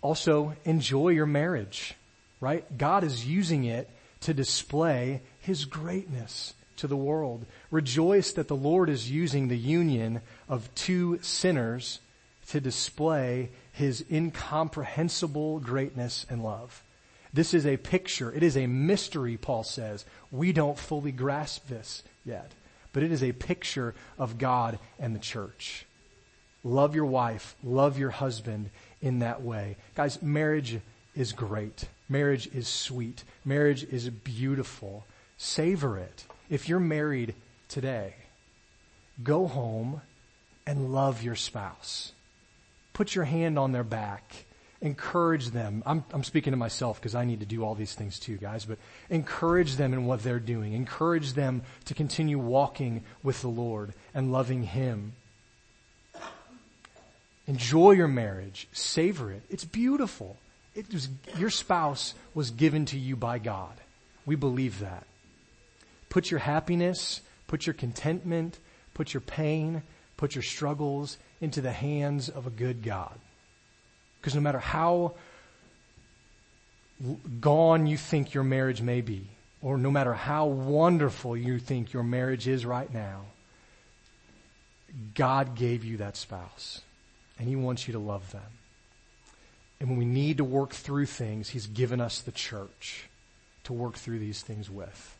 Also, 0.00 0.54
enjoy 0.64 1.10
your 1.10 1.26
marriage, 1.26 1.94
right? 2.40 2.64
God 2.78 3.04
is 3.04 3.26
using 3.26 3.64
it 3.64 3.90
to 4.22 4.32
display 4.32 5.20
His 5.40 5.66
greatness 5.66 6.54
to 6.76 6.86
the 6.86 6.96
world. 6.96 7.46
Rejoice 7.70 8.32
that 8.32 8.48
the 8.48 8.56
Lord 8.56 8.88
is 8.88 9.10
using 9.10 9.48
the 9.48 9.58
union 9.58 10.20
of 10.48 10.74
two 10.74 11.18
sinners 11.22 12.00
to 12.48 12.60
display 12.60 13.50
His 13.72 14.04
incomprehensible 14.10 15.60
greatness 15.60 16.26
and 16.28 16.42
love. 16.42 16.82
This 17.32 17.54
is 17.54 17.66
a 17.66 17.76
picture. 17.78 18.32
It 18.32 18.42
is 18.42 18.56
a 18.56 18.66
mystery, 18.66 19.36
Paul 19.36 19.64
says. 19.64 20.04
We 20.30 20.52
don't 20.52 20.78
fully 20.78 21.12
grasp 21.12 21.68
this 21.68 22.02
yet, 22.24 22.52
but 22.92 23.02
it 23.02 23.10
is 23.10 23.22
a 23.22 23.32
picture 23.32 23.94
of 24.18 24.38
God 24.38 24.78
and 24.98 25.14
the 25.14 25.20
church. 25.20 25.86
Love 26.64 26.94
your 26.94 27.06
wife, 27.06 27.56
love 27.64 27.98
your 27.98 28.10
husband 28.10 28.70
in 29.00 29.20
that 29.20 29.42
way. 29.42 29.76
Guys, 29.94 30.22
marriage 30.22 30.78
is 31.16 31.32
great. 31.32 31.86
Marriage 32.08 32.48
is 32.54 32.68
sweet. 32.68 33.24
Marriage 33.44 33.84
is 33.84 34.08
beautiful. 34.08 35.04
Savor 35.38 35.98
it. 35.98 36.24
If 36.52 36.68
you're 36.68 36.80
married 36.80 37.34
today, 37.68 38.14
go 39.22 39.46
home 39.46 40.02
and 40.66 40.92
love 40.92 41.22
your 41.22 41.34
spouse. 41.34 42.12
Put 42.92 43.14
your 43.14 43.24
hand 43.24 43.58
on 43.58 43.72
their 43.72 43.82
back. 43.82 44.44
Encourage 44.82 45.48
them. 45.48 45.82
I'm, 45.86 46.04
I'm 46.12 46.22
speaking 46.22 46.50
to 46.50 46.58
myself 46.58 47.00
because 47.00 47.14
I 47.14 47.24
need 47.24 47.40
to 47.40 47.46
do 47.46 47.64
all 47.64 47.74
these 47.74 47.94
things 47.94 48.18
too, 48.18 48.36
guys, 48.36 48.66
but 48.66 48.76
encourage 49.08 49.76
them 49.76 49.94
in 49.94 50.04
what 50.04 50.22
they're 50.22 50.38
doing. 50.38 50.74
Encourage 50.74 51.32
them 51.32 51.62
to 51.86 51.94
continue 51.94 52.38
walking 52.38 53.02
with 53.22 53.40
the 53.40 53.48
Lord 53.48 53.94
and 54.12 54.30
loving 54.30 54.62
Him. 54.62 55.14
Enjoy 57.46 57.92
your 57.92 58.08
marriage. 58.08 58.68
Savor 58.72 59.32
it. 59.32 59.42
It's 59.48 59.64
beautiful. 59.64 60.36
It 60.74 60.92
was, 60.92 61.08
your 61.38 61.48
spouse 61.48 62.12
was 62.34 62.50
given 62.50 62.84
to 62.86 62.98
you 62.98 63.16
by 63.16 63.38
God. 63.38 63.72
We 64.26 64.34
believe 64.36 64.80
that. 64.80 65.06
Put 66.12 66.30
your 66.30 66.40
happiness, 66.40 67.22
put 67.46 67.64
your 67.64 67.72
contentment, 67.72 68.58
put 68.92 69.14
your 69.14 69.22
pain, 69.22 69.82
put 70.18 70.34
your 70.34 70.42
struggles 70.42 71.16
into 71.40 71.62
the 71.62 71.72
hands 71.72 72.28
of 72.28 72.46
a 72.46 72.50
good 72.50 72.82
God. 72.82 73.18
Because 74.20 74.34
no 74.34 74.42
matter 74.42 74.58
how 74.58 75.14
gone 77.40 77.86
you 77.86 77.96
think 77.96 78.34
your 78.34 78.44
marriage 78.44 78.82
may 78.82 79.00
be, 79.00 79.26
or 79.62 79.78
no 79.78 79.90
matter 79.90 80.12
how 80.12 80.44
wonderful 80.44 81.34
you 81.34 81.58
think 81.58 81.94
your 81.94 82.02
marriage 82.02 82.46
is 82.46 82.66
right 82.66 82.92
now, 82.92 83.22
God 85.14 85.54
gave 85.54 85.82
you 85.82 85.96
that 85.96 86.18
spouse 86.18 86.82
and 87.38 87.48
He 87.48 87.56
wants 87.56 87.88
you 87.88 87.92
to 87.92 87.98
love 87.98 88.32
them. 88.32 88.42
And 89.80 89.88
when 89.88 89.98
we 89.98 90.04
need 90.04 90.36
to 90.36 90.44
work 90.44 90.74
through 90.74 91.06
things, 91.06 91.48
He's 91.48 91.66
given 91.66 92.02
us 92.02 92.20
the 92.20 92.32
church 92.32 93.08
to 93.64 93.72
work 93.72 93.94
through 93.94 94.18
these 94.18 94.42
things 94.42 94.68
with. 94.68 95.16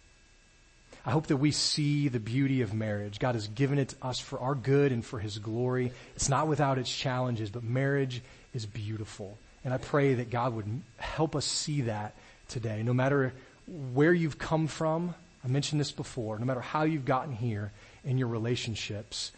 I 1.05 1.11
hope 1.11 1.27
that 1.29 1.39
we 1.39 1.51
see 1.51 2.09
the 2.09 2.21
beauty 2.21 2.63
of 2.63 2.73
marriage. 2.73 3.19
God 3.19 3.35
has 3.35 3.49
given 3.49 3.79
it 3.79 3.91
to 3.91 3.97
us 4.03 4.21
for 4.21 4.39
our 4.39 4.55
good 4.55 4.93
and 4.93 5.05
for 5.05 5.19
His 5.19 5.39
glory. 5.39 5.93
It's 6.15 6.29
not 6.29 6.47
without 6.47 6.79
its 6.79 6.95
challenges, 6.95 7.51
but 7.51 7.65
marriage 7.65 8.23
is 8.55 8.67
beautiful. 8.67 9.37
And 9.65 9.75
I 9.75 9.79
pray 9.79 10.15
that 10.15 10.31
God 10.31 10.55
would 10.55 10.83
help 10.99 11.35
us 11.35 11.45
see 11.45 11.83
that 11.83 12.15
today. 12.49 12.83
No 12.83 12.93
matter 12.93 13.33
where 13.67 14.13
you've 14.13 14.39
come 14.39 14.67
from, 14.67 15.15
I 15.45 15.49
mentioned 15.49 15.81
this 15.81 15.93
before, 15.93 16.39
no 16.39 16.45
matter 16.45 16.61
how 16.61 16.85
you've 16.85 17.05
gotten 17.05 17.33
here 17.33 17.73
in 18.05 18.19
your 18.19 18.29
relationships, 18.29 19.33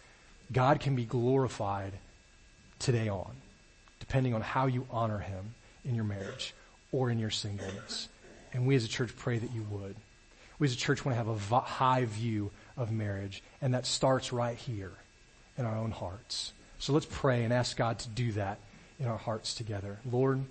God 0.51 0.79
can 0.79 0.95
be 0.95 1.05
glorified 1.05 1.93
today 2.77 3.09
on, 3.09 3.31
depending 3.99 4.35
on 4.35 4.41
how 4.41 4.67
you 4.67 4.85
honor 4.91 5.19
him 5.19 5.55
in 5.83 5.95
your 5.95 6.03
marriage 6.03 6.53
or 6.91 7.09
in 7.09 7.17
your 7.17 7.31
singleness. 7.31 8.07
And 8.53 8.67
we 8.67 8.75
as 8.75 8.85
a 8.85 8.87
church 8.87 9.15
pray 9.17 9.39
that 9.39 9.51
you 9.51 9.65
would. 9.71 9.95
We 10.59 10.67
as 10.67 10.73
a 10.73 10.77
church 10.77 11.03
want 11.03 11.17
to 11.17 11.23
have 11.23 11.51
a 11.51 11.59
high 11.59 12.05
view 12.05 12.51
of 12.77 12.91
marriage, 12.91 13.43
and 13.61 13.73
that 13.73 13.85
starts 13.85 14.31
right 14.31 14.57
here 14.57 14.93
in 15.57 15.65
our 15.65 15.77
own 15.77 15.91
hearts. 15.91 16.53
So 16.79 16.93
let's 16.93 17.07
pray 17.09 17.43
and 17.43 17.53
ask 17.53 17.75
God 17.75 17.99
to 17.99 18.09
do 18.09 18.31
that 18.33 18.59
in 18.99 19.07
our 19.07 19.17
hearts 19.17 19.53
together. 19.53 19.99
Lord, 20.09 20.43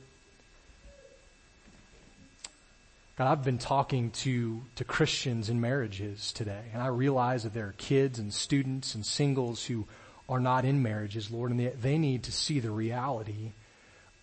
God, 3.17 3.31
I've 3.31 3.45
been 3.45 3.59
talking 3.59 4.11
to, 4.11 4.63
to 4.77 4.85
Christians 4.85 5.49
in 5.49 5.61
marriages 5.61 6.33
today, 6.33 6.65
and 6.73 6.83
I 6.83 6.89
realize 6.89 7.45
that 7.45 7.55
there 7.55 7.69
are 7.69 7.75
kids 7.79 8.19
and 8.19 8.35
students 8.35 8.95
and 8.95 9.07
singles 9.07 9.65
who 9.65 9.87
are 10.29 10.41
not 10.41 10.65
in 10.65 10.83
marriages, 10.83 11.31
Lord, 11.31 11.51
and 11.51 11.61
they, 11.61 11.69
they 11.69 11.99
need 11.99 12.25
to 12.25 12.33
see 12.33 12.59
the 12.59 12.71
reality 12.71 13.53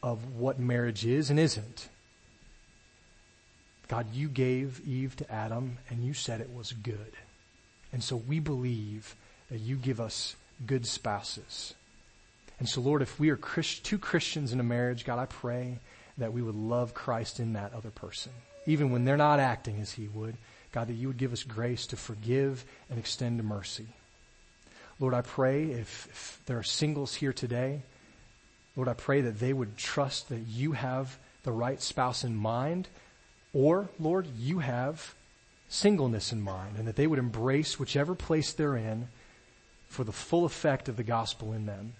of 0.04 0.36
what 0.36 0.60
marriage 0.60 1.06
is 1.06 1.30
and 1.30 1.40
isn't. 1.40 1.90
God, 3.92 4.14
you 4.14 4.30
gave 4.30 4.80
Eve 4.88 5.18
to 5.18 5.30
Adam 5.30 5.78
and 5.90 6.02
you 6.02 6.14
said 6.14 6.40
it 6.40 6.56
was 6.56 6.72
good. 6.72 7.12
And 7.92 8.02
so 8.02 8.16
we 8.16 8.40
believe 8.40 9.18
that 9.50 9.60
you 9.60 9.76
give 9.76 10.00
us 10.00 10.38
good 10.66 10.86
spouses. 10.86 11.74
And 12.58 12.70
so 12.70 12.80
Lord, 12.80 13.02
if 13.02 13.20
we 13.20 13.32
are 13.32 13.36
Christ, 13.36 13.84
two 13.84 13.98
Christians 13.98 14.54
in 14.54 14.62
a 14.62 14.64
marriage, 14.64 15.04
God, 15.04 15.20
I 15.20 15.26
pray 15.26 15.80
that 16.18 16.32
we 16.32 16.42
would 16.42 16.56
love 16.56 16.94
Christ 16.94 17.42
in 17.42 17.52
that 17.52 17.74
other 17.74 17.90
person. 17.90 18.32
Even 18.66 18.92
when 18.92 19.04
they're 19.04 19.18
not 19.18 19.42
acting 19.42 19.82
as 19.82 19.92
he 19.92 20.08
would, 20.08 20.38
God, 20.72 20.88
that 20.88 20.94
you 20.94 21.10
would 21.10 21.18
give 21.18 21.34
us 21.34 21.44
grace 21.44 21.86
to 21.88 21.98
forgive 21.98 22.64
and 22.90 22.98
extend 22.98 23.44
mercy. 23.44 23.88
Lord, 25.02 25.14
I 25.14 25.22
pray 25.22 25.66
if, 25.66 26.08
if 26.10 26.40
there 26.46 26.58
are 26.58 26.64
singles 26.64 27.16
here 27.16 27.34
today, 27.34 27.82
Lord, 28.78 28.88
I 28.88 28.94
pray 28.94 29.20
that 29.20 29.42
they 29.42 29.52
would 29.52 29.76
trust 29.76 30.30
that 30.30 30.48
you 30.48 30.72
have 30.72 31.18
the 31.44 31.52
right 31.52 31.82
spouse 31.82 32.24
in 32.24 32.38
mind, 32.38 32.88
or, 33.54 33.90
Lord, 34.00 34.28
you 34.38 34.60
have 34.60 35.14
singleness 35.68 36.32
in 36.32 36.42
mind, 36.42 36.78
and 36.78 36.88
that 36.88 36.96
they 36.96 37.08
would 37.08 37.20
embrace 37.20 37.80
whichever 37.80 38.16
place 38.16 38.54
they're 38.54 38.76
in 38.76 39.08
for 39.88 40.04
the 40.04 40.12
full 40.12 40.46
effect 40.46 40.90
of 40.90 40.98
the 40.98 41.04
gospel 41.04 41.54
in 41.54 41.66
them 41.66 41.94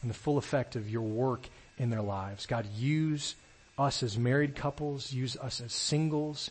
and 0.00 0.10
the 0.10 0.14
full 0.14 0.38
effect 0.38 0.76
of 0.76 0.90
your 0.90 1.02
work 1.02 1.48
in 1.78 1.90
their 1.90 2.02
lives. 2.02 2.46
God, 2.46 2.66
use 2.76 3.34
us 3.78 4.02
as 4.02 4.18
married 4.18 4.54
couples, 4.54 5.12
use 5.12 5.36
us 5.36 5.60
as 5.60 5.72
singles. 5.72 6.50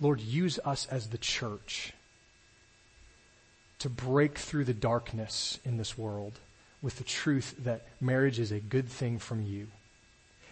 Lord, 0.00 0.20
use 0.20 0.58
us 0.64 0.86
as 0.86 1.08
the 1.08 1.18
church 1.18 1.92
to 3.78 3.88
break 3.88 4.38
through 4.38 4.64
the 4.64 4.74
darkness 4.74 5.58
in 5.64 5.76
this 5.76 5.96
world 5.96 6.38
with 6.82 6.98
the 6.98 7.04
truth 7.04 7.54
that 7.64 7.86
marriage 8.00 8.38
is 8.38 8.52
a 8.52 8.60
good 8.60 8.88
thing 8.88 9.18
from 9.18 9.42
you, 9.42 9.68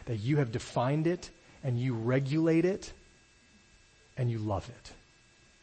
that 0.06 0.16
you 0.16 0.36
have 0.36 0.52
defined 0.52 1.06
it 1.06 1.30
and 1.62 1.78
you 1.78 1.94
regulate 1.94 2.64
it 2.64 2.92
and 4.16 4.30
you 4.30 4.38
love 4.38 4.68
it. 4.68 4.92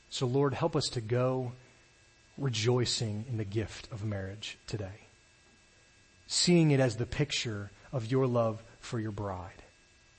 So 0.09 0.27
Lord, 0.27 0.53
help 0.53 0.75
us 0.75 0.89
to 0.89 1.01
go 1.01 1.53
rejoicing 2.37 3.25
in 3.29 3.37
the 3.37 3.45
gift 3.45 3.87
of 3.91 4.03
marriage 4.03 4.57
today, 4.67 5.07
seeing 6.27 6.71
it 6.71 6.79
as 6.79 6.97
the 6.97 7.05
picture 7.05 7.71
of 7.91 8.11
your 8.11 8.27
love 8.27 8.63
for 8.79 8.99
your 8.99 9.11
bride, 9.11 9.63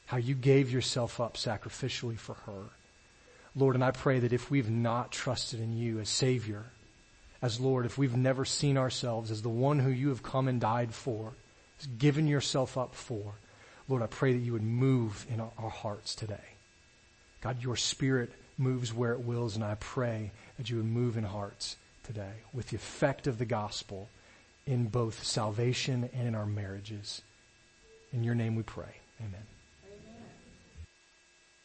how 0.06 0.16
you 0.16 0.34
gave 0.34 0.70
yourself 0.70 1.20
up 1.20 1.34
sacrificially 1.34 2.18
for 2.18 2.34
her. 2.46 2.62
Lord, 3.54 3.74
and 3.74 3.84
I 3.84 3.90
pray 3.90 4.20
that 4.20 4.32
if 4.32 4.50
we've 4.50 4.70
not 4.70 5.12
trusted 5.12 5.60
in 5.60 5.76
you 5.76 5.98
as 5.98 6.08
Savior, 6.08 6.64
as 7.42 7.60
Lord, 7.60 7.84
if 7.84 7.98
we've 7.98 8.16
never 8.16 8.44
seen 8.44 8.78
ourselves 8.78 9.30
as 9.30 9.42
the 9.42 9.48
one 9.48 9.80
who 9.80 9.90
you 9.90 10.08
have 10.08 10.22
come 10.22 10.48
and 10.48 10.60
died 10.60 10.94
for, 10.94 11.32
given 11.98 12.26
yourself 12.26 12.78
up 12.78 12.94
for, 12.94 13.34
Lord, 13.88 14.02
I 14.02 14.06
pray 14.06 14.32
that 14.32 14.38
you 14.38 14.52
would 14.52 14.62
move 14.62 15.26
in 15.28 15.40
our 15.40 15.70
hearts 15.70 16.14
today. 16.14 16.51
God, 17.42 17.62
your 17.62 17.76
spirit 17.76 18.32
moves 18.56 18.94
where 18.94 19.12
it 19.12 19.20
wills, 19.20 19.56
and 19.56 19.64
I 19.64 19.74
pray 19.74 20.30
that 20.56 20.70
you 20.70 20.76
would 20.76 20.86
move 20.86 21.16
in 21.16 21.24
hearts 21.24 21.76
today 22.04 22.32
with 22.52 22.68
the 22.68 22.76
effect 22.76 23.26
of 23.26 23.38
the 23.38 23.44
gospel 23.44 24.08
in 24.66 24.86
both 24.86 25.24
salvation 25.24 26.08
and 26.14 26.28
in 26.28 26.34
our 26.34 26.46
marriages. 26.46 27.22
In 28.12 28.22
your 28.22 28.34
name 28.34 28.54
we 28.54 28.62
pray. 28.62 28.96
Amen. 29.20 29.51